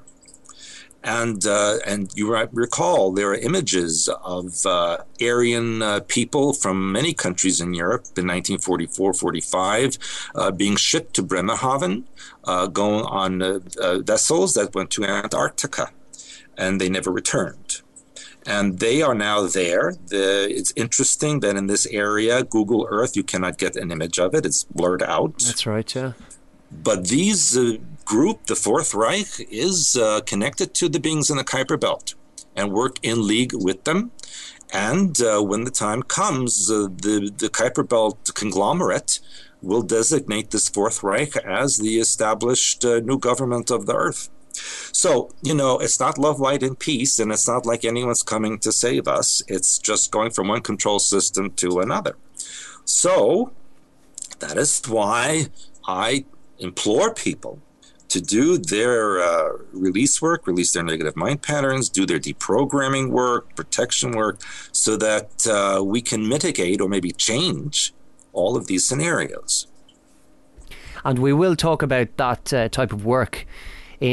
[1.05, 7.13] And uh, and you recall there are images of uh, Aryan uh, people from many
[7.13, 12.05] countries in Europe in 1944-45 being shipped to Bremerhaven,
[12.73, 13.61] going on
[14.03, 15.91] vessels that went to Antarctica,
[16.57, 17.83] and they never returned
[18.47, 19.95] and they are now there.
[20.07, 24.35] The, it's interesting that in this area, Google Earth, you cannot get an image of
[24.35, 25.39] it; it's blurred out.
[25.39, 26.13] That's right, yeah.
[26.71, 31.43] But these uh, group, the Fourth Reich, is uh, connected to the beings in the
[31.43, 32.13] Kuiper Belt
[32.55, 34.11] and work in league with them.
[34.71, 39.19] And uh, when the time comes, uh, the the Kuiper Belt conglomerate
[39.61, 44.29] will designate this Fourth Reich as the established uh, new government of the Earth.
[44.93, 48.57] So, you know, it's not love, light, and peace, and it's not like anyone's coming
[48.59, 49.43] to save us.
[49.47, 52.15] It's just going from one control system to another.
[52.85, 53.51] So,
[54.39, 55.47] that is why
[55.85, 56.25] I
[56.59, 57.59] implore people
[58.09, 63.55] to do their uh, release work, release their negative mind patterns, do their deprogramming work,
[63.55, 64.41] protection work,
[64.71, 67.93] so that uh, we can mitigate or maybe change
[68.33, 69.67] all of these scenarios.
[71.03, 73.45] And we will talk about that uh, type of work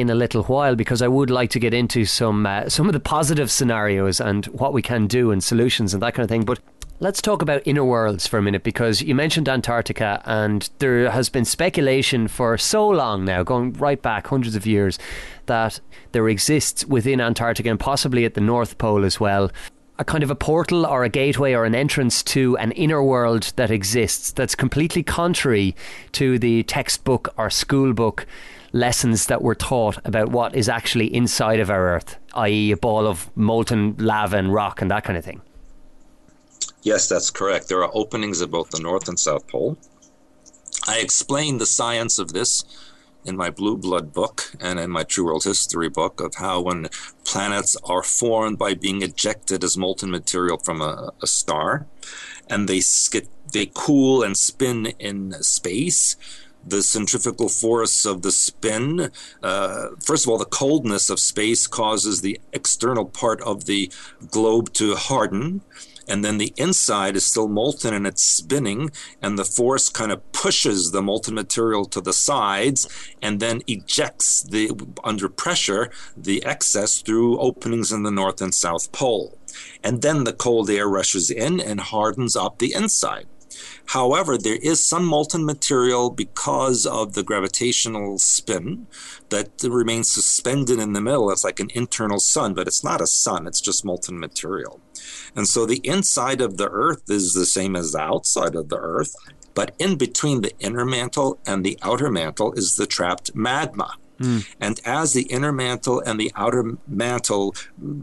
[0.01, 2.93] in a little while because I would like to get into some uh, some of
[2.93, 6.45] the positive scenarios and what we can do and solutions and that kind of thing.
[6.45, 6.61] But
[7.03, 11.29] Let's talk about inner worlds for a minute because you mentioned Antarctica, and there has
[11.29, 15.01] been speculation for so long now, going right back hundreds of years,
[15.47, 15.81] that
[16.13, 19.51] there exists within Antarctica and possibly at the North Pole as well.
[19.99, 23.53] A kind of a portal or a gateway or an entrance to an inner world
[23.57, 25.75] that exists that's completely contrary
[26.13, 28.27] to the textbook or school book
[28.73, 33.07] lessons that were taught about what is actually inside of our Earth, i.e., a ball
[33.07, 35.43] of molten lava and rock and that kind of thing.
[36.83, 37.69] Yes, that's correct.
[37.69, 39.79] There are openings at both the North and South Pole.
[40.89, 42.65] I explain the science of this
[43.25, 46.89] in my Blue Blood book and in my True World History book of how when
[47.25, 51.87] planets are formed by being ejected as molten material from a, a star
[52.49, 56.17] and they get they cool and spin in space
[56.67, 59.11] the centrifugal force of the spin.
[59.43, 63.91] Uh, first of all, the coldness of space causes the external part of the
[64.31, 65.63] globe to harden.
[66.09, 68.91] And then the inside is still molten and it's spinning,
[69.21, 72.89] and the force kind of pushes the molten material to the sides
[73.23, 74.73] and then ejects the
[75.05, 79.39] under pressure the excess through openings in the north and south pole.
[79.85, 83.27] And then the cold air rushes in and hardens up the inside.
[83.87, 88.87] However, there is some molten material because of the gravitational spin
[89.29, 91.31] that remains suspended in the middle.
[91.31, 94.81] It's like an internal sun, but it's not a sun, it's just molten material.
[95.35, 98.79] And so the inside of the Earth is the same as the outside of the
[98.79, 99.15] Earth,
[99.55, 103.97] but in between the inner mantle and the outer mantle is the trapped magma.
[104.19, 104.47] Mm.
[104.61, 107.55] And as the inner mantle and the outer mantle,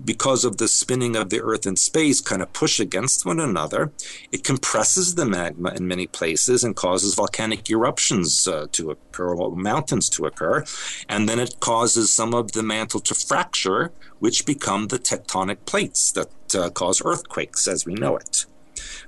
[0.06, 3.92] because of the spinning of the Earth in space, kind of push against one another,
[4.32, 9.56] it compresses the magma in many places and causes volcanic eruptions uh, to occur, or
[9.56, 10.66] mountains to occur.
[11.08, 16.12] And then it causes some of the mantle to fracture, which become the tectonic plates
[16.12, 18.46] that uh, cause earthquakes as we know it.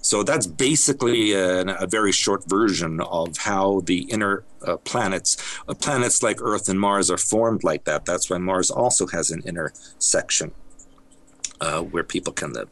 [0.02, 5.74] So that's basically a, a very short version of how the inner uh, planets, uh,
[5.74, 8.06] planets like Earth and Mars, are formed like that.
[8.06, 10.52] That's why Mars also has an inner section
[11.60, 12.70] uh, where people can live.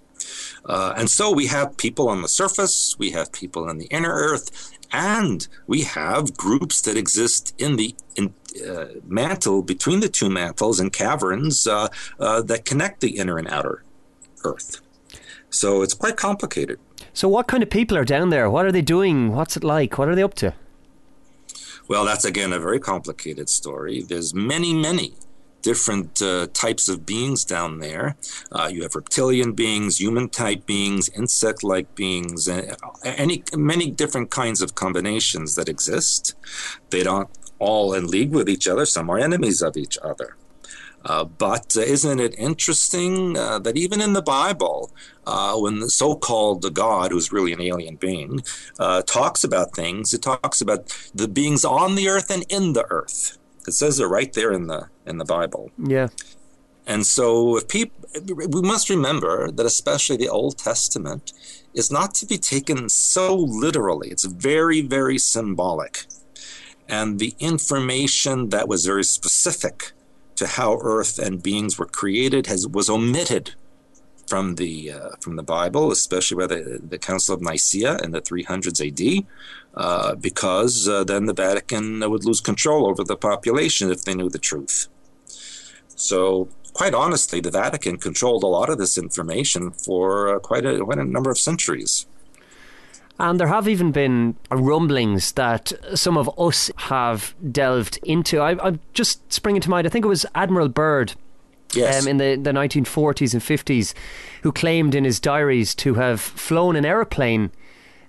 [0.65, 4.11] Uh, and so we have people on the surface, we have people in the inner
[4.11, 8.33] Earth, and we have groups that exist in the in,
[8.67, 11.87] uh, mantle between the two mantles and caverns uh,
[12.19, 13.83] that connect the inner and outer
[14.43, 14.81] Earth.
[15.49, 16.79] So it's quite complicated.
[17.13, 18.49] So, what kind of people are down there?
[18.49, 19.33] What are they doing?
[19.33, 19.97] What's it like?
[19.97, 20.53] What are they up to?
[21.87, 24.03] Well, that's again a very complicated story.
[24.03, 25.13] There's many, many
[25.61, 28.15] different uh, types of beings down there.
[28.51, 34.29] Uh, you have reptilian beings, human type beings, insect like beings, uh, any many different
[34.29, 36.35] kinds of combinations that exist.
[36.89, 38.85] They don't all in league with each other.
[38.85, 40.35] Some are enemies of each other.
[41.05, 44.91] Uh, but uh, isn't it interesting uh, that even in the Bible,
[45.25, 48.41] uh, when the so-called God, who's really an alien being,
[48.79, 52.85] uh, talks about things, it talks about the beings on the earth and in the
[52.89, 53.37] earth.
[53.67, 55.71] It says it right there in the in the Bible.
[55.77, 56.09] Yeah.
[56.87, 57.95] And so, if people,
[58.25, 61.33] we must remember that especially the Old Testament
[61.75, 64.09] is not to be taken so literally.
[64.09, 66.07] It's very, very symbolic,
[66.87, 69.91] and the information that was very specific
[70.39, 73.55] to how Earth and beings were created has was omitted
[74.25, 78.21] from the uh, from the Bible, especially by the, the Council of Nicaea in the
[78.21, 79.25] 300s AD,
[79.73, 84.29] uh, because uh, then the Vatican would lose control over the population if they knew
[84.29, 84.87] the truth.
[85.95, 90.79] So, quite honestly, the Vatican controlled a lot of this information for uh, quite a,
[90.79, 92.07] quite a number of centuries.
[93.19, 98.39] And there have even been rumblings that some of us have delved into.
[98.39, 101.13] I, I'm just springing to mind, I think it was Admiral Byrd
[101.73, 102.01] Yes.
[102.01, 103.93] um, in the, the 1940s and 50s
[104.41, 107.51] who claimed in his diaries to have flown an aeroplane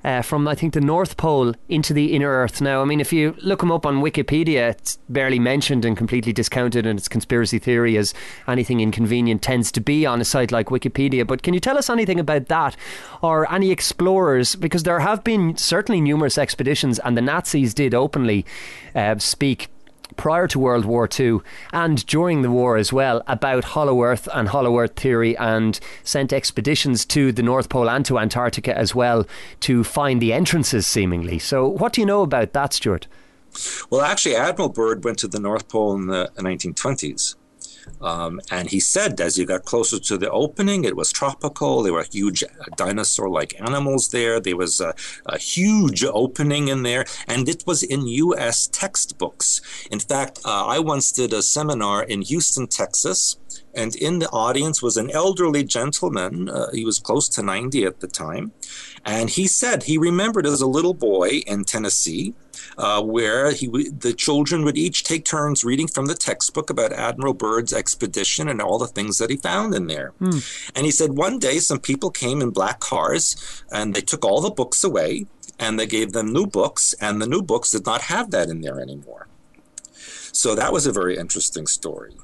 [0.05, 2.61] uh, from, I think, the North Pole into the inner Earth.
[2.61, 6.33] Now, I mean, if you look him up on Wikipedia, it's barely mentioned and completely
[6.33, 8.15] discounted, and it's conspiracy theory, as
[8.49, 11.27] anything inconvenient tends to be on a site like Wikipedia.
[11.27, 12.77] But can you tell us anything about that
[13.23, 14.55] or any explorers?
[14.57, 18.47] Because there have been certainly numerous expeditions, and the Nazis did openly
[18.95, 19.69] uh, speak
[20.21, 21.39] prior to World War II
[21.73, 26.31] and during the war as well about Hollow Earth and Hollow Earth theory and sent
[26.31, 29.27] expeditions to the North Pole and to Antarctica as well
[29.61, 31.39] to find the entrances seemingly.
[31.39, 33.07] So, what do you know about that, Stewart?
[33.89, 37.37] Well, actually, Admiral Byrd went to the North Pole in the 1920s.
[38.01, 41.83] Um, and he said as you got closer to the opening, it was tropical.
[41.83, 42.43] There were huge
[42.77, 44.41] dinosaur like animals there.
[44.41, 44.95] There was a,
[45.27, 48.69] a, huge opening in there, and it was in U.S.
[48.69, 49.61] textbooks.
[49.91, 53.37] In fact, uh, I once did a seminar in Houston, Texas.
[53.73, 56.49] And in the audience was an elderly gentleman.
[56.49, 58.53] Uh, he was close to 90 at the time.
[59.05, 62.35] And he said he remembered as a little boy in Tennessee
[62.79, 66.93] uh, where he w- the children would each take turns reading from the textbook about
[66.93, 70.13] Admiral Byrd's expedition and all the things that he found in there.
[70.21, 70.71] Mm.
[70.75, 74.41] And he said one day some people came in black cars and they took all
[74.41, 75.27] the books away
[75.61, 78.63] and they gave them new books, and the new books did not have that in
[78.63, 79.29] there anymore.
[80.33, 82.15] So that was a very interesting story.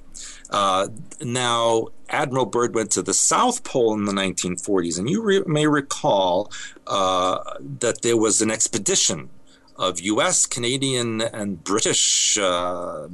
[0.48, 0.88] Uh,
[1.20, 5.66] now, Admiral Byrd went to the South Pole in the 1940s, and you re- may
[5.66, 6.50] recall
[6.86, 9.28] uh, that there was an expedition
[9.78, 13.08] of U.S., Canadian, and British uh,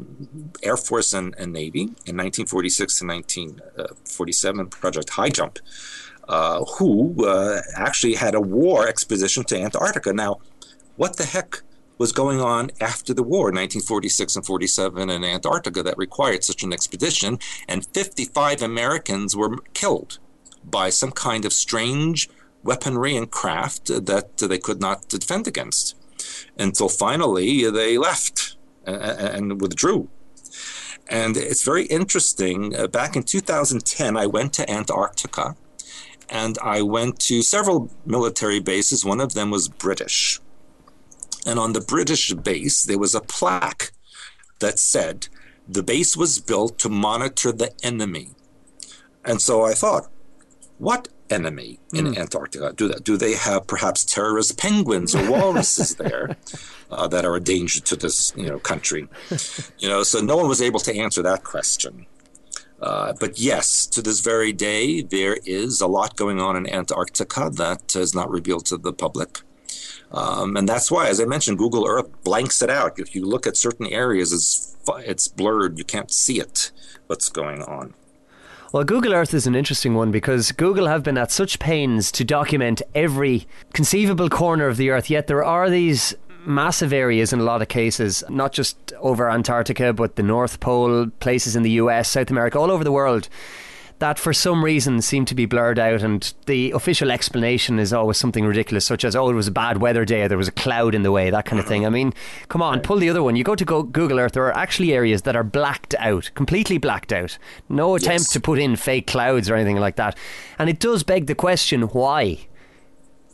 [0.62, 5.58] Air Force and, and, Navy in 1946 to 1947, Project High Jump,
[6.28, 10.12] uh, who uh, actually had a war expedition to Antarctica.
[10.12, 10.38] Now,
[10.96, 11.62] what the heck
[11.98, 16.72] was going on after the war, 1946 and 47 in Antarctica, that required such an
[16.72, 17.38] expedition?
[17.68, 20.18] And 55 Americans were killed
[20.64, 22.28] by some kind of strange
[22.62, 25.96] weaponry and craft that they could not defend against
[26.58, 28.56] until finally they left
[28.86, 30.08] uh, uh, uh, and withdrew.
[31.08, 32.74] And it's very interesting.
[32.74, 35.56] Uh, back in 2010, I went to Antarctica
[36.28, 39.04] and I went to several military bases.
[39.04, 40.40] One of them was British.
[41.44, 43.92] And on the British base, there was a plaque
[44.60, 45.28] that said
[45.68, 48.30] the base was built to monitor the enemy.
[49.24, 50.10] And so I thought,
[50.78, 52.18] what enemy in mm.
[52.18, 52.72] Antarctica?
[52.74, 56.36] Do, do they have perhaps terrorist penguins or walruses there
[56.90, 59.08] uh, that are a danger to this you know country?
[59.78, 62.06] You know, so no one was able to answer that question.
[62.80, 67.48] Uh, but yes, to this very day, there is a lot going on in Antarctica
[67.54, 69.40] that is not revealed to the public.
[70.10, 72.98] Um, and that's why, as I mentioned, Google Earth blanks it out.
[72.98, 75.78] If you look at certain areas, it's, it's blurred.
[75.78, 76.72] You can't see it,
[77.06, 77.94] what's going on.
[78.72, 82.24] Well, Google Earth is an interesting one because Google have been at such pains to
[82.24, 86.14] document every conceivable corner of the Earth, yet there are these
[86.46, 91.08] massive areas in a lot of cases, not just over Antarctica, but the North Pole,
[91.20, 93.28] places in the US, South America, all over the world
[94.02, 98.16] that for some reason seem to be blurred out, and the official explanation is always
[98.16, 100.52] something ridiculous, such as, oh, it was a bad weather day, or there was a
[100.52, 101.86] cloud in the way, that kind of thing.
[101.86, 102.12] I mean,
[102.48, 103.36] come on, pull the other one.
[103.36, 106.78] You go to go Google Earth, there are actually areas that are blacked out, completely
[106.78, 107.38] blacked out.
[107.68, 108.32] No attempt yes.
[108.32, 110.18] to put in fake clouds or anything like that.
[110.58, 112.48] And it does beg the question why?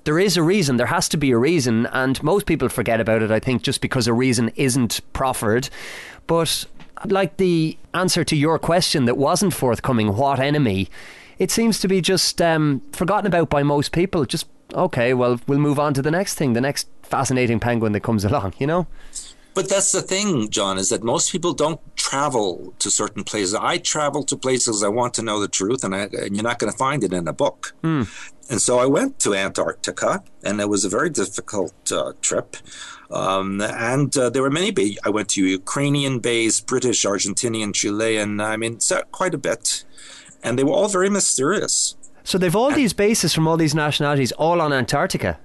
[0.05, 0.77] there is a reason.
[0.77, 3.31] There has to be a reason, and most people forget about it.
[3.31, 5.69] I think just because a reason isn't proffered.
[6.27, 6.65] But
[7.07, 10.89] like the answer to your question that wasn't forthcoming, what enemy?
[11.39, 14.25] It seems to be just um, forgotten about by most people.
[14.25, 18.01] Just okay, well, we'll move on to the next thing, the next fascinating penguin that
[18.01, 18.55] comes along.
[18.59, 18.87] You know.
[19.55, 23.57] But that's the thing, John, is that most people don't travel to certain places.
[23.57, 26.61] I travel to places I want to know the truth, and, I, and you're not
[26.61, 27.75] going to find it in a book.
[27.83, 28.03] Hmm.
[28.49, 32.57] And so I went to Antarctica, and it was a very difficult uh, trip.
[33.11, 34.99] Um, and uh, there were many bays.
[35.05, 38.41] I went to Ukrainian bays, British, Argentinian, Chilean.
[38.41, 39.85] I mean, so quite a bit.
[40.43, 41.97] And they were all very mysterious.
[42.23, 45.39] So they've all these bases from all these nationalities, all on Antarctica.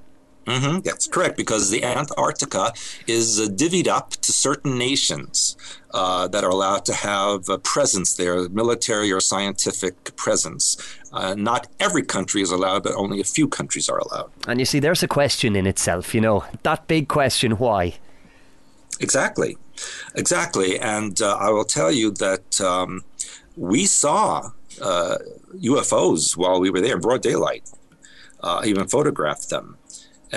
[0.48, 2.74] Hmm That's correct, because the Antarctica
[3.08, 5.56] is uh, divvied up to certain nations
[5.94, 10.78] uh, that are allowed to have a presence there, military or scientific presence.
[11.12, 14.32] Uh, not every country is allowed, but only a few countries are allowed.
[14.48, 17.96] And you see, there's a question in itself, you know, that big question, why?
[19.00, 19.58] Exactly,
[20.16, 20.80] exactly.
[20.80, 23.04] And uh, I will tell you that um,
[23.56, 24.50] we saw
[24.82, 25.18] uh,
[25.56, 27.70] UFOs while we were there in broad daylight.
[28.42, 29.78] Uh, I even photographed them.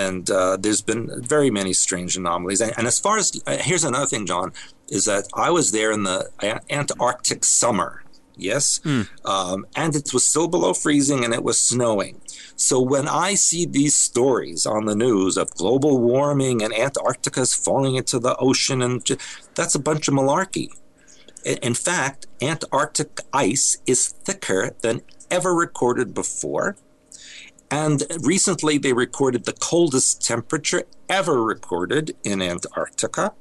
[0.05, 2.61] And uh, there's been very many strange anomalies.
[2.61, 4.53] And, and as far as uh, here's another thing, John,
[4.87, 6.29] is that I was there in the
[6.69, 8.03] Antarctic summer.
[8.39, 8.79] Yes,
[9.25, 12.21] um, and it was still below freezing, and it was snowing.
[12.55, 17.95] So when I see these stories on the news of global warming and Antarctica's falling
[17.95, 19.17] into the ocean, and ju-
[19.55, 20.69] that's a bunch of malarkey.
[21.45, 26.75] In fact, Antarctic ice is thicker than ever recorded before.
[27.69, 33.33] And recently they recorded the coldest temperature ever recorded in Antarctica.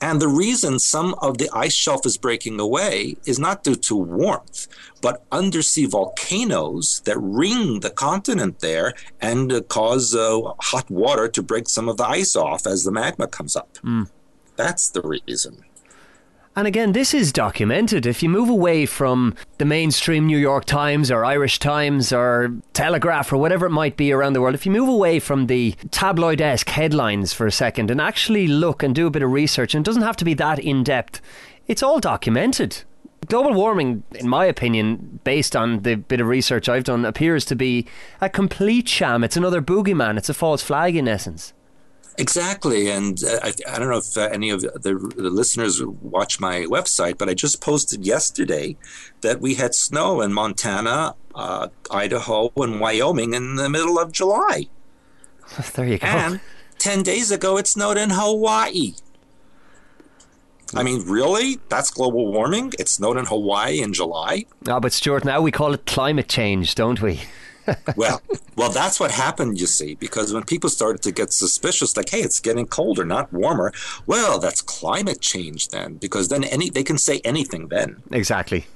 [0.00, 3.96] And the reason some of the ice shelf is breaking away is not due to
[3.96, 4.68] warmth,
[5.02, 11.42] but undersea volcanoes that ring the continent there and uh, cause uh, hot water to
[11.42, 13.76] break some of the ice off as the magma comes up.
[14.54, 15.64] That's the reason.
[16.58, 18.04] And again, this is documented.
[18.04, 23.32] If you move away from the mainstream New York Times or Irish Times or Telegraph
[23.32, 26.40] or whatever it might be around the world, if you move away from the tabloid
[26.40, 29.86] esque headlines for a second and actually look and do a bit of research, and
[29.86, 31.20] it doesn't have to be that in depth,
[31.68, 32.82] it's all documented.
[33.28, 37.54] Global warming, in my opinion, based on the bit of research I've done, appears to
[37.54, 37.86] be
[38.20, 39.22] a complete sham.
[39.22, 40.18] It's another boogeyman.
[40.18, 41.52] It's a false flag, in essence.
[42.18, 44.70] Exactly, and uh, I, I don't know if uh, any of the,
[45.16, 48.76] the listeners watch my website, but I just posted yesterday
[49.20, 54.66] that we had snow in Montana, uh, Idaho, and Wyoming in the middle of July,
[55.74, 56.06] There you go.
[56.08, 56.40] and
[56.78, 58.94] ten days ago it snowed in Hawaii.
[60.74, 61.58] I mean, really?
[61.70, 62.74] That's global warming?
[62.78, 64.44] It snowed in Hawaii in July?
[64.68, 67.20] Ah, but Stewart, now we call it climate change, don't we?
[67.96, 68.22] Well,
[68.56, 72.20] well, that's what happened, you see, because when people started to get suspicious, like, hey,
[72.20, 73.72] it's getting colder, not warmer.
[74.06, 78.02] Well, that's climate change then, because then any they can say anything then.
[78.10, 78.66] Exactly.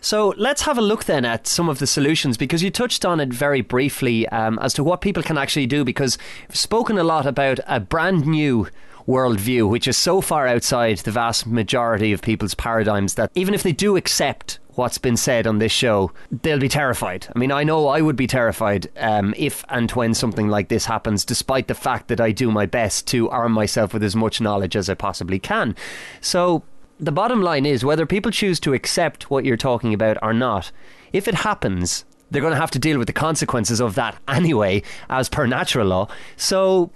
[0.00, 3.18] So let's have a look then at some of the solutions because you touched on
[3.18, 5.84] it very briefly um, as to what people can actually do.
[5.84, 8.68] Because you've spoken a lot about a brand new
[9.08, 13.62] worldview, which is so far outside the vast majority of people's paradigms that even if
[13.62, 17.26] they do accept what's been said on this show, they'll be terrified.
[17.34, 20.86] I mean, I know I would be terrified um, if and when something like this
[20.86, 24.40] happens, despite the fact that I do my best to arm myself with as much
[24.40, 25.74] knowledge as I possibly can.
[26.20, 26.62] So
[27.00, 30.70] the bottom line is whether people choose to accept what you're talking about or not,
[31.12, 34.84] if it happens, they're going to have to deal with the consequences of that anyway,
[35.10, 36.08] as per natural law.
[36.36, 36.90] So,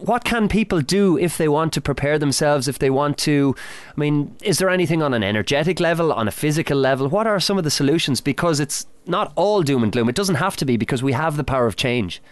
[0.00, 2.68] what can people do if they want to prepare themselves?
[2.68, 3.54] If they want to,
[3.96, 7.08] I mean, is there anything on an energetic level, on a physical level?
[7.08, 8.20] What are some of the solutions?
[8.20, 10.08] Because it's not all doom and gloom.
[10.08, 12.22] It doesn't have to be because we have the power of change.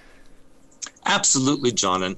[1.07, 2.03] Absolutely, John.
[2.03, 2.17] And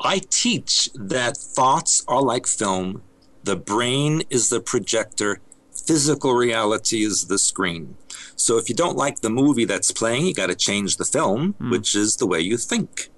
[0.00, 3.02] I teach that thoughts are like film.
[3.44, 5.40] The brain is the projector.
[5.86, 7.96] Physical reality is the screen.
[8.36, 11.52] So if you don't like the movie that's playing, you got to change the film,
[11.52, 11.70] hmm.
[11.70, 13.10] which is the way you think.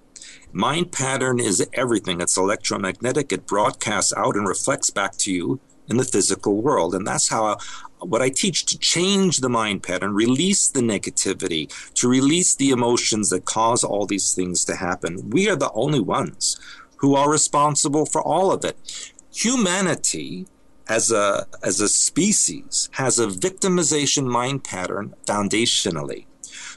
[0.57, 2.23] Mind pattern is everything.
[2.23, 3.31] It's electromagnetic.
[3.31, 6.95] It broadcasts out and reflects back to you in the physical world.
[6.95, 7.59] And that's how
[7.99, 13.29] what I teach to change the mind pattern, release the negativity, to release the emotions
[13.29, 15.29] that cause all these things to happen.
[15.29, 16.59] We are the only ones
[16.97, 19.13] who are responsible for all of it.
[19.35, 20.47] Humanity
[20.89, 26.25] as a as a species has a victimization mind pattern foundationally.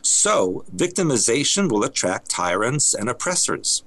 [0.02, 3.84] So, victimization will attract tyrants and oppressors.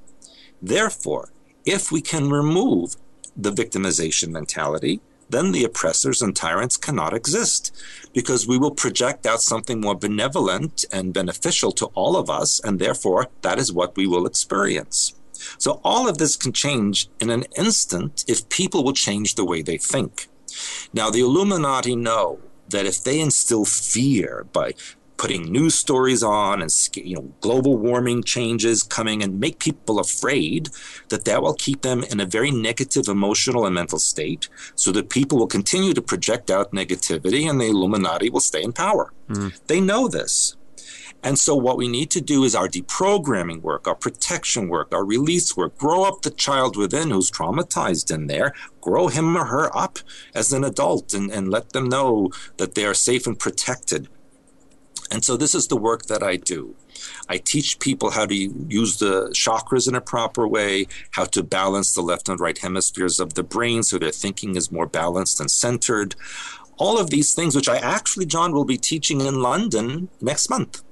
[0.60, 1.30] Therefore,
[1.64, 2.96] if we can remove
[3.36, 7.74] the victimization mentality, then the oppressors and tyrants cannot exist
[8.12, 12.78] because we will project out something more benevolent and beneficial to all of us, and
[12.78, 15.14] therefore that is what we will experience.
[15.58, 19.62] So, all of this can change in an instant if people will change the way
[19.62, 20.28] they think.
[20.92, 22.38] Now, the Illuminati know
[22.68, 24.74] that if they instill fear by
[25.22, 30.68] putting news stories on and you know global warming changes coming and make people afraid
[31.10, 35.10] that that will keep them in a very negative emotional and mental state so that
[35.10, 39.56] people will continue to project out negativity and the illuminati will stay in power mm.
[39.68, 40.56] they know this
[41.24, 45.04] and so, what we need to do is our deprogramming work, our protection work, our
[45.04, 49.70] release work, grow up the child within who's traumatized in there, grow him or her
[49.76, 50.00] up
[50.34, 54.08] as an adult, and, and let them know that they are safe and protected.
[55.12, 56.74] And so, this is the work that I do.
[57.28, 61.92] I teach people how to use the chakras in a proper way, how to balance
[61.92, 65.50] the left and right hemispheres of the brain so their thinking is more balanced and
[65.50, 66.14] centered.
[66.78, 70.82] All of these things, which I actually, John, will be teaching in London next month.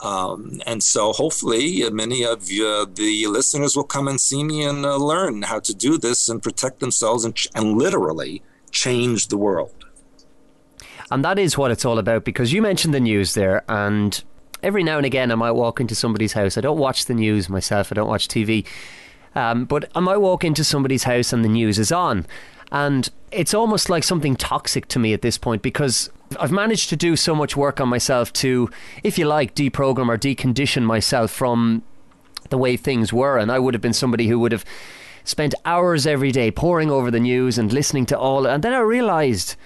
[0.00, 4.62] Um, and so hopefully uh, many of you, the listeners will come and see me
[4.62, 9.26] and uh, learn how to do this and protect themselves and, ch- and literally change
[9.26, 9.79] the world.
[11.10, 14.22] And that is what it's all about because you mentioned the news there and
[14.62, 16.56] every now and again I might walk into somebody's house.
[16.56, 18.66] I don't watch the news myself, I don't watch TV.
[19.34, 22.26] Um, but I might walk into somebody's house and the news is on.
[22.72, 26.96] And it's almost like something toxic to me at this point because I've managed to
[26.96, 28.70] do so much work on myself to,
[29.02, 31.82] if you like, deprogram or decondition myself from
[32.50, 33.38] the way things were.
[33.38, 34.64] And I would have been somebody who would have
[35.24, 38.46] spent hours every day poring over the news and listening to all.
[38.46, 39.56] And then I realised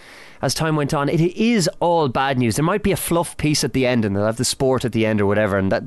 [0.44, 2.56] as time went on, it is all bad news.
[2.56, 4.92] There might be a fluff piece at the end, and they'll have the sport at
[4.92, 5.84] the end or whatever, and that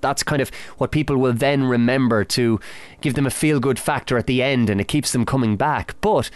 [0.00, 2.60] that's kind of what people will then remember to
[3.00, 5.94] give them a feel good factor at the end, and it keeps them coming back.
[6.00, 6.30] But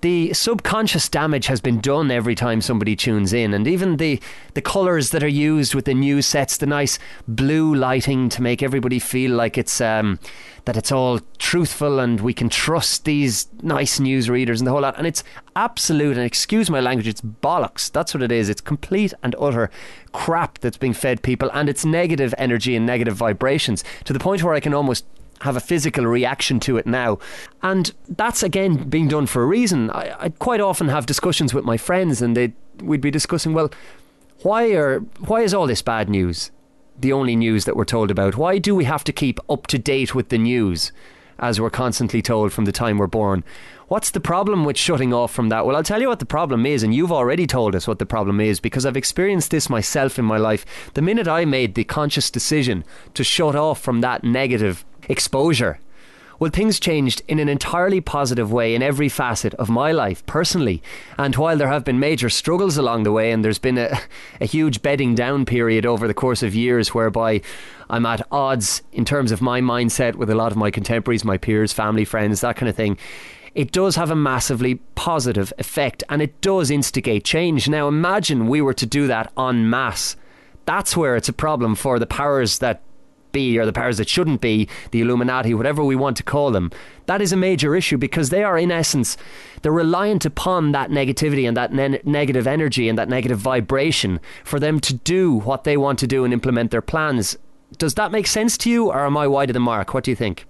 [0.00, 4.20] the subconscious damage has been done every time somebody tunes in, and even the
[4.54, 8.62] the colours that are used with the news sets, the nice blue lighting to make
[8.62, 10.18] everybody feel like it's um,
[10.64, 14.82] that it's all truthful and we can trust these nice news readers and the whole
[14.82, 14.98] lot.
[14.98, 15.24] And it's
[15.56, 17.90] absolute, and excuse my language, it's bollocks.
[17.90, 18.48] That's what it is.
[18.48, 19.70] It's complete and utter
[20.12, 24.42] crap that's being fed people, and it's negative energy and negative vibrations to the point
[24.42, 25.04] where I can almost
[25.40, 27.18] have a physical reaction to it now.
[27.62, 29.90] And that's again being done for a reason.
[29.90, 33.70] I, I quite often have discussions with my friends, and they we'd be discussing, well,
[34.42, 36.50] why are why is all this bad news
[37.00, 38.36] the only news that we're told about?
[38.36, 40.92] Why do we have to keep up to date with the news?
[41.40, 43.44] As we're constantly told from the time we're born.
[43.86, 45.64] What's the problem with shutting off from that?
[45.64, 48.06] Well, I'll tell you what the problem is, and you've already told us what the
[48.06, 50.66] problem is because I've experienced this myself in my life.
[50.94, 52.84] The minute I made the conscious decision
[53.14, 55.78] to shut off from that negative exposure.
[56.40, 60.80] Well, things changed in an entirely positive way in every facet of my life personally.
[61.18, 63.98] And while there have been major struggles along the way, and there's been a,
[64.40, 67.40] a huge bedding down period over the course of years whereby
[67.90, 71.38] I'm at odds in terms of my mindset with a lot of my contemporaries, my
[71.38, 72.98] peers, family, friends, that kind of thing
[73.54, 77.68] it does have a massively positive effect and it does instigate change.
[77.68, 80.14] Now, imagine we were to do that en masse.
[80.64, 82.82] That's where it's a problem for the powers that
[83.32, 86.70] be or the powers that shouldn't be, the Illuminati, whatever we want to call them,
[87.06, 89.16] that is a major issue because they are, in essence,
[89.62, 94.58] they're reliant upon that negativity and that ne- negative energy and that negative vibration for
[94.58, 97.36] them to do what they want to do and implement their plans.
[97.76, 99.92] Does that make sense to you, or am I wide of the mark?
[99.92, 100.46] What do you think?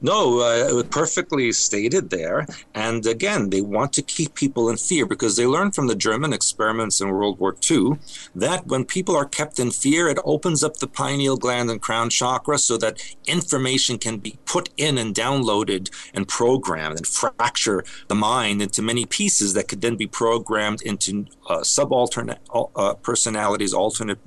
[0.00, 2.46] No, uh, perfectly stated there.
[2.74, 6.32] And again, they want to keep people in fear because they learned from the German
[6.32, 7.98] experiments in World War II
[8.34, 12.10] that when people are kept in fear, it opens up the pineal gland and crown
[12.10, 18.14] chakra so that information can be put in and downloaded and programmed and fracture the
[18.14, 22.38] mind into many pieces that could then be programmed into uh, subalternate
[22.76, 24.18] uh, personalities, alternate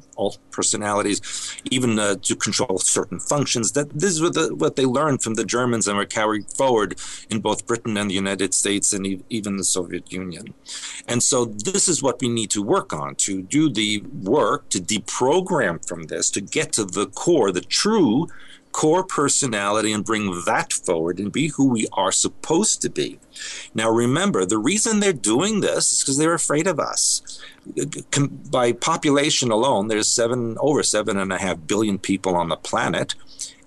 [0.52, 1.22] personalities,
[1.72, 3.72] even uh, to control certain functions.
[3.74, 7.00] That this is what, the, what they learned from the Germans and were carried forward
[7.30, 10.54] in both Britain and the United States and e- even the Soviet Union.
[11.08, 14.80] And so this is what we need to work on to do the work to
[14.80, 18.28] deprogram from this to get to the core, the true
[18.76, 23.18] core personality and bring that forward and be who we are supposed to be.
[23.74, 27.40] Now, remember, the reason they're doing this is because they're afraid of us.
[28.52, 33.16] By population alone, there's seven over seven and a half billion people on the planet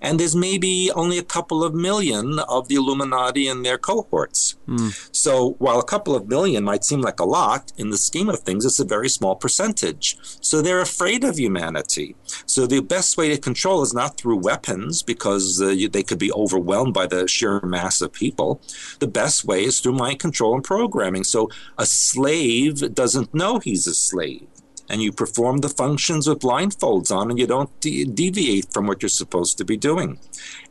[0.01, 4.57] and there's maybe only a couple of million of the Illuminati and their cohorts.
[4.67, 5.09] Mm.
[5.15, 8.39] So while a couple of million might seem like a lot, in the scheme of
[8.39, 10.17] things, it's a very small percentage.
[10.41, 12.15] So they're afraid of humanity.
[12.45, 16.31] So the best way to control is not through weapons because uh, they could be
[16.31, 18.61] overwhelmed by the sheer mass of people.
[18.99, 21.23] The best way is through mind control and programming.
[21.23, 24.47] So a slave doesn't know he's a slave
[24.89, 29.01] and you perform the functions with blindfolds on and you don't de- deviate from what
[29.01, 30.19] you're supposed to be doing.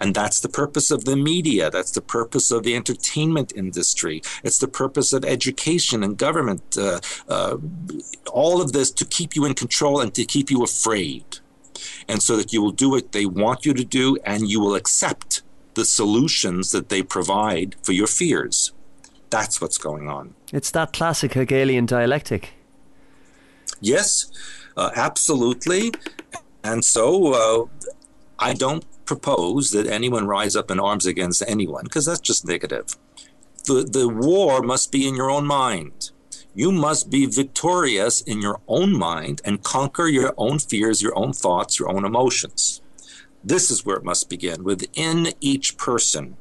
[0.00, 1.70] And that's the purpose of the media.
[1.70, 4.22] That's the purpose of the entertainment industry.
[4.42, 6.76] It's the purpose of education and government.
[6.76, 7.56] Uh, uh,
[8.32, 11.24] all of this to keep you in control and to keep you afraid.
[12.08, 14.74] And so that you will do what they want you to do and you will
[14.74, 15.42] accept
[15.74, 18.72] the solutions that they provide for your fears.
[19.30, 20.34] That's what's going on.
[20.52, 22.57] It's that classic Hegelian dialectic.
[23.80, 24.26] Yes,
[24.76, 25.92] uh, absolutely.
[26.64, 27.86] And so uh,
[28.38, 32.86] I don't propose that anyone rise up in arms against anyone because that's just negative.
[33.64, 36.10] The, the war must be in your own mind.
[36.54, 41.32] You must be victorious in your own mind and conquer your own fears, your own
[41.32, 42.80] thoughts, your own emotions.
[43.44, 46.36] This is where it must begin within each person.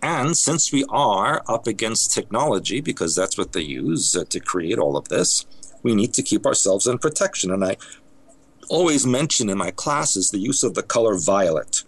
[0.00, 4.78] And since we are up against technology, because that's what they use uh, to create
[4.78, 5.46] all of this,
[5.84, 7.52] we need to keep ourselves in protection.
[7.52, 7.76] And I
[8.68, 11.84] always mention in my classes the use of the color violet.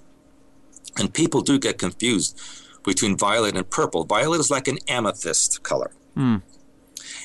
[0.97, 2.41] And people do get confused
[2.85, 4.05] between violet and purple.
[4.05, 5.91] Violet is like an amethyst color.
[6.17, 6.43] Mm.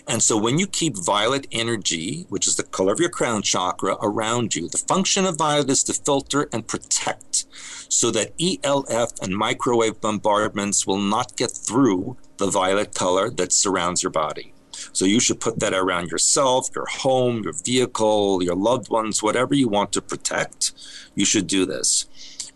[0.08, 3.98] And so when you keep violet energy, which is the color of your crown chakra,
[4.02, 7.46] around you, the function of violet is to filter and protect
[7.90, 14.02] so that ELF and microwave bombardments will not get through the violet color that surrounds
[14.02, 14.54] your body.
[14.94, 19.54] So you should put that around yourself, your home, your vehicle, your loved ones, whatever
[19.54, 20.72] you want to protect.
[21.16, 22.06] You should do this.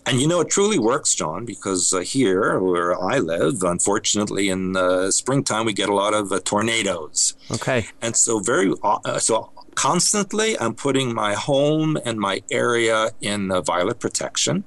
[0.08, 4.78] And you know, it truly works, John, because uh, here where I live, unfortunately, in
[4.78, 7.34] uh, springtime, we get a lot of uh, tornadoes.
[7.52, 7.88] Okay.
[8.04, 13.62] And so, very, uh, so constantly, I'm putting my home and my area in the
[13.62, 14.64] violet protection.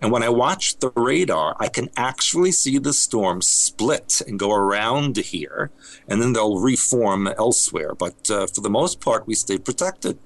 [0.00, 4.52] And when I watch the radar, I can actually see the storm split and go
[4.52, 5.70] around here,
[6.08, 7.94] and then they'll reform elsewhere.
[7.94, 10.18] But uh, for the most part, we stay protected.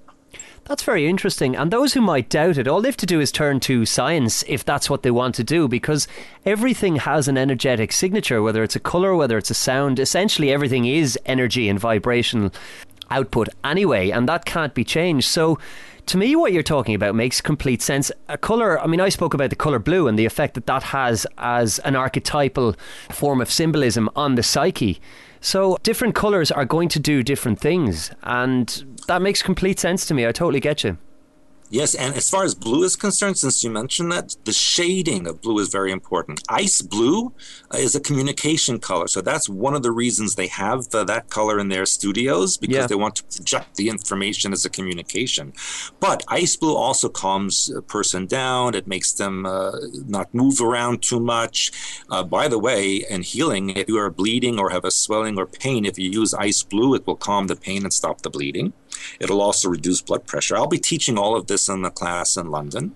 [0.65, 1.55] That's very interesting.
[1.55, 4.43] And those who might doubt it, all they have to do is turn to science
[4.49, 6.09] if that's what they want to do, because
[6.47, 9.99] everything has an energetic signature, whether it's a colour, whether it's a sound.
[9.99, 12.51] Essentially, everything is energy and vibrational
[13.11, 15.29] output anyway, and that can't be changed.
[15.29, 15.59] So,
[16.07, 18.11] to me, what you're talking about makes complete sense.
[18.29, 20.83] A colour, I mean, I spoke about the colour blue and the effect that that
[20.85, 22.77] has as an archetypal
[23.11, 25.01] form of symbolism on the psyche.
[25.41, 30.15] So, different colours are going to do different things, and that makes complete sense to
[30.15, 30.27] me.
[30.27, 30.97] I totally get you.
[31.75, 35.43] Yes, and as far as blue is concerned, since you mentioned that, the shading of
[35.43, 36.41] blue is very important.
[36.49, 37.33] Ice blue
[37.75, 41.31] uh, is a communication color, so that's one of the reasons they have uh, that
[41.31, 42.87] color in their studios because yeah.
[42.87, 45.53] they want to project the information as a communication.
[45.99, 48.77] But ice blue also calms a person down.
[48.77, 49.73] It makes them uh,
[50.07, 51.73] not move around too much.
[52.09, 55.47] Uh, by the way, in healing, if you are bleeding or have a swelling or
[55.47, 58.73] pain, if you use ice blue, it will calm the pain and stop the bleeding.
[59.21, 60.57] It'll also reduce blood pressure.
[60.57, 62.95] I'll be teaching all of this in the class in London.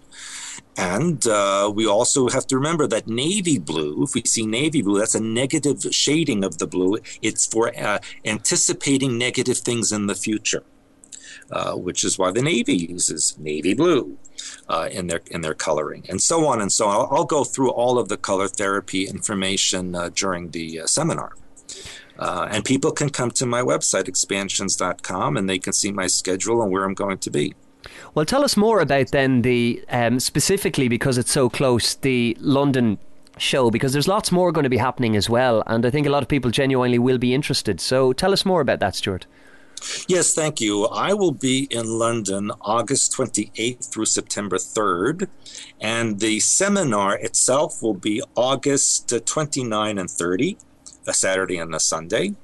[0.76, 5.01] And uh, we also have to remember that navy blue, if we see navy blue,
[5.01, 6.99] that's a negative shading of the blue.
[7.20, 10.62] It's for uh, anticipating negative things in the future,
[11.51, 14.18] uh, which is why the navy uses navy blue
[14.68, 16.94] uh, in their in their coloring, and so on and so on.
[16.94, 21.32] I'll, I'll go through all of the color therapy information uh, during the uh, seminar.
[22.18, 26.62] Uh, and people can come to my website, expansions.com, and they can see my schedule
[26.62, 27.54] and where I'm going to be.
[28.14, 32.98] Well, tell us more about then the um, specifically because it's so close, the London
[33.36, 35.62] show, because there's lots more going to be happening as well.
[35.66, 37.80] And I think a lot of people genuinely will be interested.
[37.80, 39.26] So tell us more about that, Stewart.
[40.08, 40.86] Yes, thank you.
[40.86, 45.28] I will be in London August 28th through September 3rd,
[45.80, 50.58] and the seminar itself will be August 29 and 30
[51.09, 52.34] a Saturday and a Sunday.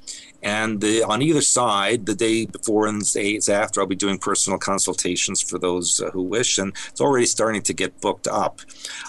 [0.43, 4.19] And the, on either side, the day before and the days after, I'll be doing
[4.19, 8.61] personal consultations for those uh, who wish, and it's already starting to get booked up.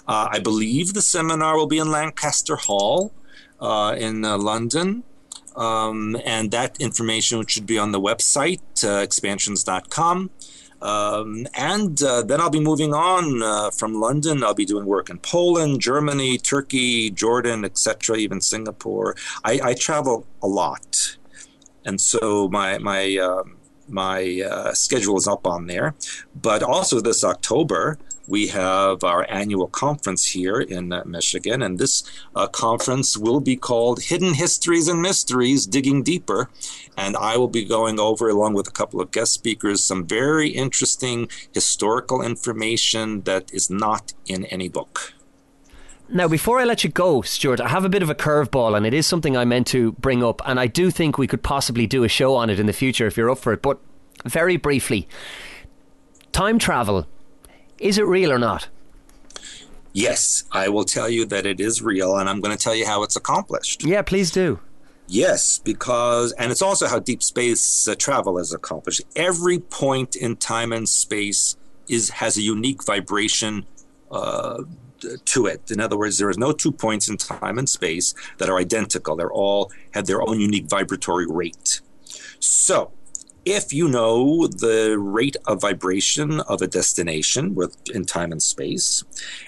[0.08, 3.14] Uh, I believe the seminar will be in Lancaster Hall
[3.60, 5.04] uh, in uh, London.
[5.58, 10.30] Um, and that information should be on the website, uh, expansions.com.
[10.82, 14.44] Um, and uh, then I'll be moving on uh, from London.
[14.44, 19.16] I'll be doing work in Poland, Germany, Turkey, Jordan, etc., even Singapore.
[19.44, 21.18] I, I, travel a lot,
[21.86, 23.58] and so my my um,
[23.88, 25.96] my uh, schedule is up on there.
[26.40, 27.98] But also this October,
[28.28, 32.04] we have our annual conference here in uh, Michigan, and this
[32.36, 36.50] uh, conference will be called Hidden Histories and Mysteries Digging Deeper.
[36.98, 40.50] And I will be going over, along with a couple of guest speakers, some very
[40.50, 45.14] interesting historical information that is not in any book.
[46.08, 48.86] Now, before I let you go, Stewart, I have a bit of a curveball, and
[48.86, 51.88] it is something I meant to bring up, and I do think we could possibly
[51.88, 53.64] do a show on it in the future if you're up for it.
[53.64, 53.80] But
[54.24, 55.08] very briefly,
[56.32, 57.08] time travel,
[57.80, 58.68] is it real or not?
[59.94, 62.86] Yes, I will tell you that it is real, and I'm going to tell you
[62.86, 63.86] how it's accomplished.
[63.86, 64.60] Yeah, please do.
[65.08, 69.02] Yes, because, and it's also how deep space uh, travel is accomplished.
[69.16, 71.56] Every point in time and space
[71.88, 73.66] is has a unique vibration
[74.12, 74.64] uh,
[75.26, 75.70] to it.
[75.70, 79.16] In other words, there is no two points in time and space that are identical.
[79.16, 81.82] They're all have their own unique vibratory rate.
[82.40, 82.92] So,
[83.46, 89.04] if you know the rate of vibration of a destination with in time and space,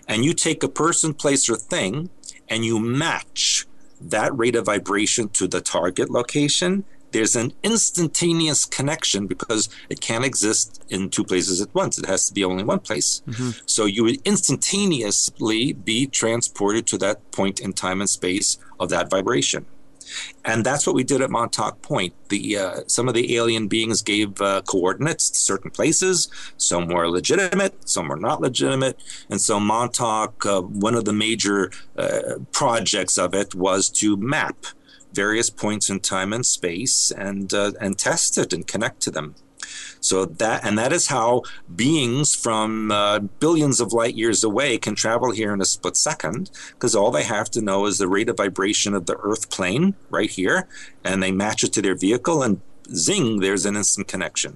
[0.08, 2.10] and you take a person, place, or thing,
[2.48, 3.66] and you match
[4.00, 10.26] that rate of vibration to the target location, there's an instantaneous connection because it can't
[10.26, 11.98] exist in two places at once.
[11.98, 13.22] It has to be only one place.
[13.28, 13.52] Mm-hmm.
[13.66, 19.10] So you would instantaneously be transported to that point in time and space of that
[19.10, 19.66] vibration.
[20.46, 22.14] And that's what we did at Montauk Point.
[22.30, 26.30] The uh, some of the alien beings gave uh, coordinates to certain places.
[26.58, 29.02] Some were legitimate, some were not legitimate.
[29.30, 34.66] And so Montauk, uh, one of the major uh, projects of it was to map
[35.14, 39.36] various points in time and space and uh, and test it and connect to them.
[40.08, 41.44] So that and that is how
[41.76, 46.50] beings from uh, billions of light years away can travel here in a split second
[46.72, 49.96] because all they have to know is the rate of vibration of the Earth plane
[50.10, 50.68] right here,
[51.04, 52.62] and they match it to their vehicle, and
[52.94, 54.56] zing, there's an instant connection.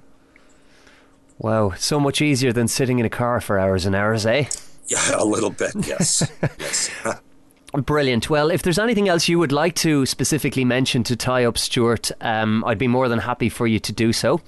[1.38, 4.46] Wow, so much easier than sitting in a car for hours and hours, eh?
[4.88, 6.90] Yeah, a little bit, yes, yes.
[7.72, 8.28] Brilliant.
[8.28, 12.10] Well, if there's anything else you would like to specifically mention to tie up Stewart,
[12.20, 14.42] um, I'd be more than happy for you to do so.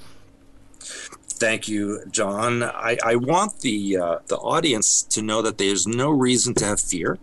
[0.84, 2.62] Thank you, John.
[2.62, 6.80] I, I want the uh, the audience to know that there's no reason to have
[6.80, 7.18] fear.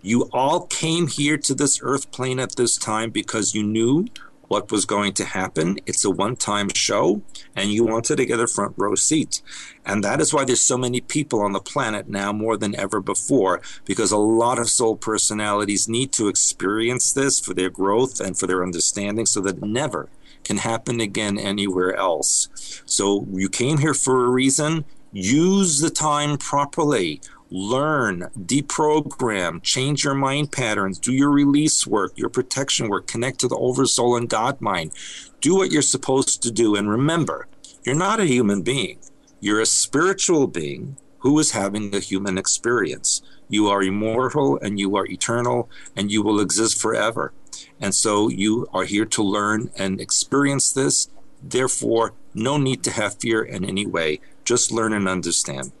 [0.00, 4.06] You all came here to this Earth plane at this time because you knew
[4.48, 5.78] what was going to happen.
[5.86, 7.22] It's a one-time show,
[7.56, 9.42] and you wanted to get a front row seat,
[9.84, 13.00] and that is why there's so many people on the planet now more than ever
[13.00, 13.60] before.
[13.84, 18.46] Because a lot of soul personalities need to experience this for their growth and for
[18.46, 20.08] their understanding, so that never
[20.44, 22.48] can happen again anywhere else.
[22.86, 24.84] So you came here for a reason.
[25.12, 27.20] Use the time properly.
[27.50, 33.48] Learn, deprogram, change your mind patterns, do your release work, your protection work, connect to
[33.48, 34.92] the oversoul and God mind.
[35.40, 36.74] Do what you're supposed to do.
[36.74, 37.46] And remember,
[37.84, 38.98] you're not a human being.
[39.40, 43.22] You're a spiritual being who is having a human experience.
[43.48, 47.32] You are immortal and you are eternal and you will exist forever.
[47.80, 51.08] And so you are here to learn and experience this.
[51.42, 54.20] Therefore, no need to have fear in any way.
[54.44, 55.72] Just learn and understand.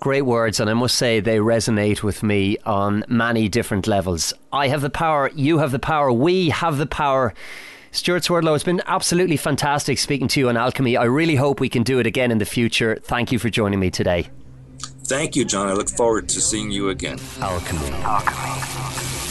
[0.00, 4.34] Great words, and I must say they resonate with me on many different levels.
[4.52, 7.34] I have the power, you have the power, we have the power.
[7.92, 10.96] Stewart Swerdlow, it's been absolutely fantastic speaking to you on Alchemy.
[10.96, 12.98] I really hope we can do it again in the future.
[13.04, 14.28] Thank you for joining me today.
[15.04, 15.68] Thank you, John.
[15.68, 17.20] I look forward to seeing you again.
[17.40, 19.21] Alchemy.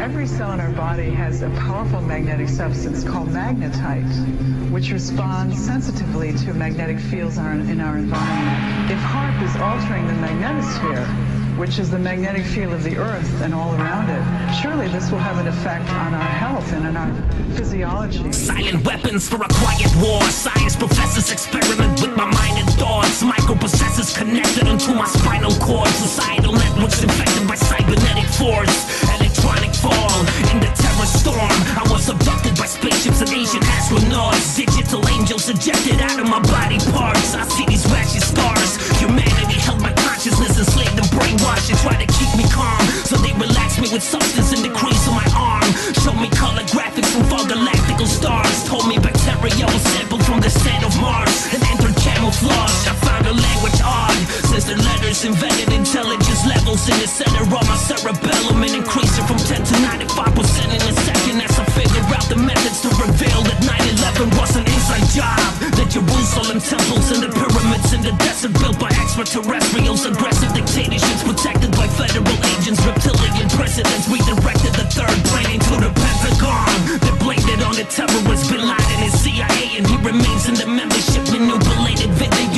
[0.00, 6.32] Every cell in our body has a powerful magnetic substance called magnetite, which responds sensitively
[6.38, 8.90] to magnetic fields in our, in our environment.
[8.90, 13.52] If HAARP is altering the magnetosphere, which is the magnetic field of the Earth and
[13.52, 14.22] all around it,
[14.62, 17.12] surely this will have an effect on our health and on our
[17.52, 18.32] physiology.
[18.32, 20.22] Silent weapons for a quiet war.
[20.32, 23.22] Science professors experiment with my mind and thoughts.
[23.22, 25.86] Microprocessors connected onto my spinal cord.
[26.00, 28.76] Societal networks infected by cybernetic force.
[29.20, 30.16] Electronic fall
[30.48, 31.52] in the terror storm.
[31.76, 34.56] I was abducted by spaceships and Asian astronauts.
[34.56, 37.34] Digital angels ejected out of my body parts.
[37.34, 38.80] I see these ratchet scars.
[38.96, 42.80] Humanity held my consciousness enslaved and brainwashed and tried to keep me calm.
[43.04, 45.66] So they relaxed me with substance in the crease of my arm.
[46.02, 48.64] Showed me color graphics from far galactical stars.
[48.64, 52.86] Told me bacteria was sampled from the sand of Mars and entered camouflage.
[52.86, 54.19] I found a language odd
[54.66, 59.62] the letters invented intelligence levels in the center of my cerebellum and increasing from 10
[59.62, 59.74] to
[60.10, 64.28] 95 percent in a second as I figure out the methods to reveal that 9/11
[64.36, 65.38] was an inside job.
[65.78, 71.70] The Jerusalem temples and the pyramids in the desert built by extraterrestrials, aggressive dictatorships protected
[71.78, 77.00] by federal agents, reptilian presidents redirected the third brain into the Pentagon.
[77.00, 80.66] They blamed it on the terrorists, Bin Laden and CIA, and he remains in the
[80.66, 81.22] membership.
[81.30, 82.49] Manipulated video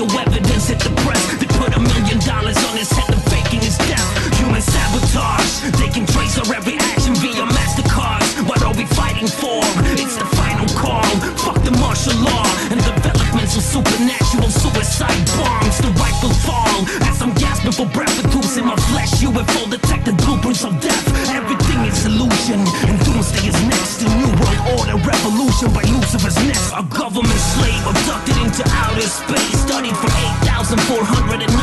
[5.63, 8.43] They can trace our every action via MasterCards.
[8.51, 9.63] What are we fighting for?
[9.95, 11.07] It's the final call.
[11.39, 12.43] Fuck the martial law
[12.75, 15.79] and developments of supernatural suicide bombs.
[15.79, 19.23] The right will fall as I'm gasping for breath, reducing my flesh.
[19.23, 21.07] You have all detected blueprints of death.
[21.31, 22.59] Everything is illusion,
[22.91, 24.03] and doomsday is next.
[24.03, 26.75] A new world order revolution by Lucifer's nest.
[26.75, 30.11] A government slave abducted into outer space, studied for
[30.43, 31.62] 8,409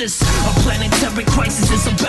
[0.00, 1.99] viruses, a planetary crisis is about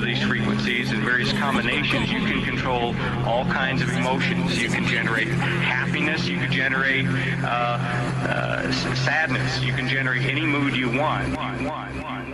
[0.00, 2.96] of these frequencies in various combinations, you can control
[3.26, 4.60] all kinds of emotions.
[4.60, 7.06] You can generate happiness, you can generate
[7.44, 11.36] uh, uh, sadness, you can generate any mood you want.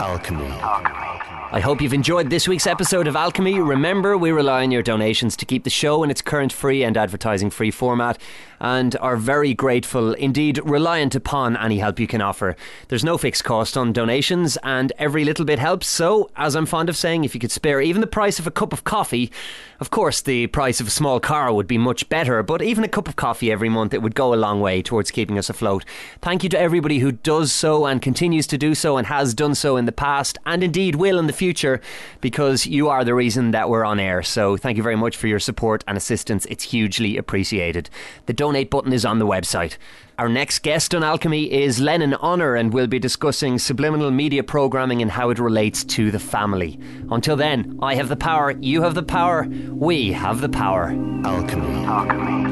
[0.00, 1.05] Alchemy.
[1.52, 3.60] I hope you've enjoyed this week's episode of Alchemy.
[3.60, 6.96] Remember, we rely on your donations to keep the show in its current free and
[6.96, 8.20] advertising free format
[8.58, 12.56] and are very grateful, indeed reliant upon any help you can offer.
[12.88, 15.86] There's no fixed cost on donations and every little bit helps.
[15.86, 18.50] So, as I'm fond of saying, if you could spare even the price of a
[18.50, 19.30] cup of coffee,
[19.78, 22.88] of course, the price of a small car would be much better, but even a
[22.88, 25.84] cup of coffee every month, it would go a long way towards keeping us afloat.
[26.22, 29.54] Thank you to everybody who does so and continues to do so and has done
[29.54, 31.80] so in the past and indeed will in the future
[32.20, 34.22] because you are the reason that we're on air.
[34.22, 36.46] So thank you very much for your support and assistance.
[36.46, 37.88] It's hugely appreciated.
[38.26, 39.76] The donate button is on the website.
[40.18, 45.02] Our next guest on Alchemy is Lenon Honor, and we'll be discussing subliminal media programming
[45.02, 46.80] and how it relates to the family.
[47.10, 50.96] Until then, I have the power, you have the power, we have the power.
[51.22, 51.84] Alchemy.
[51.84, 52.44] Alchemy.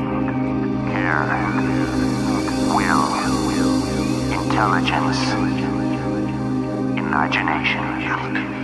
[0.92, 1.24] Care.
[2.76, 3.24] Will.
[4.44, 5.18] Intelligence.
[6.98, 8.63] Imagination.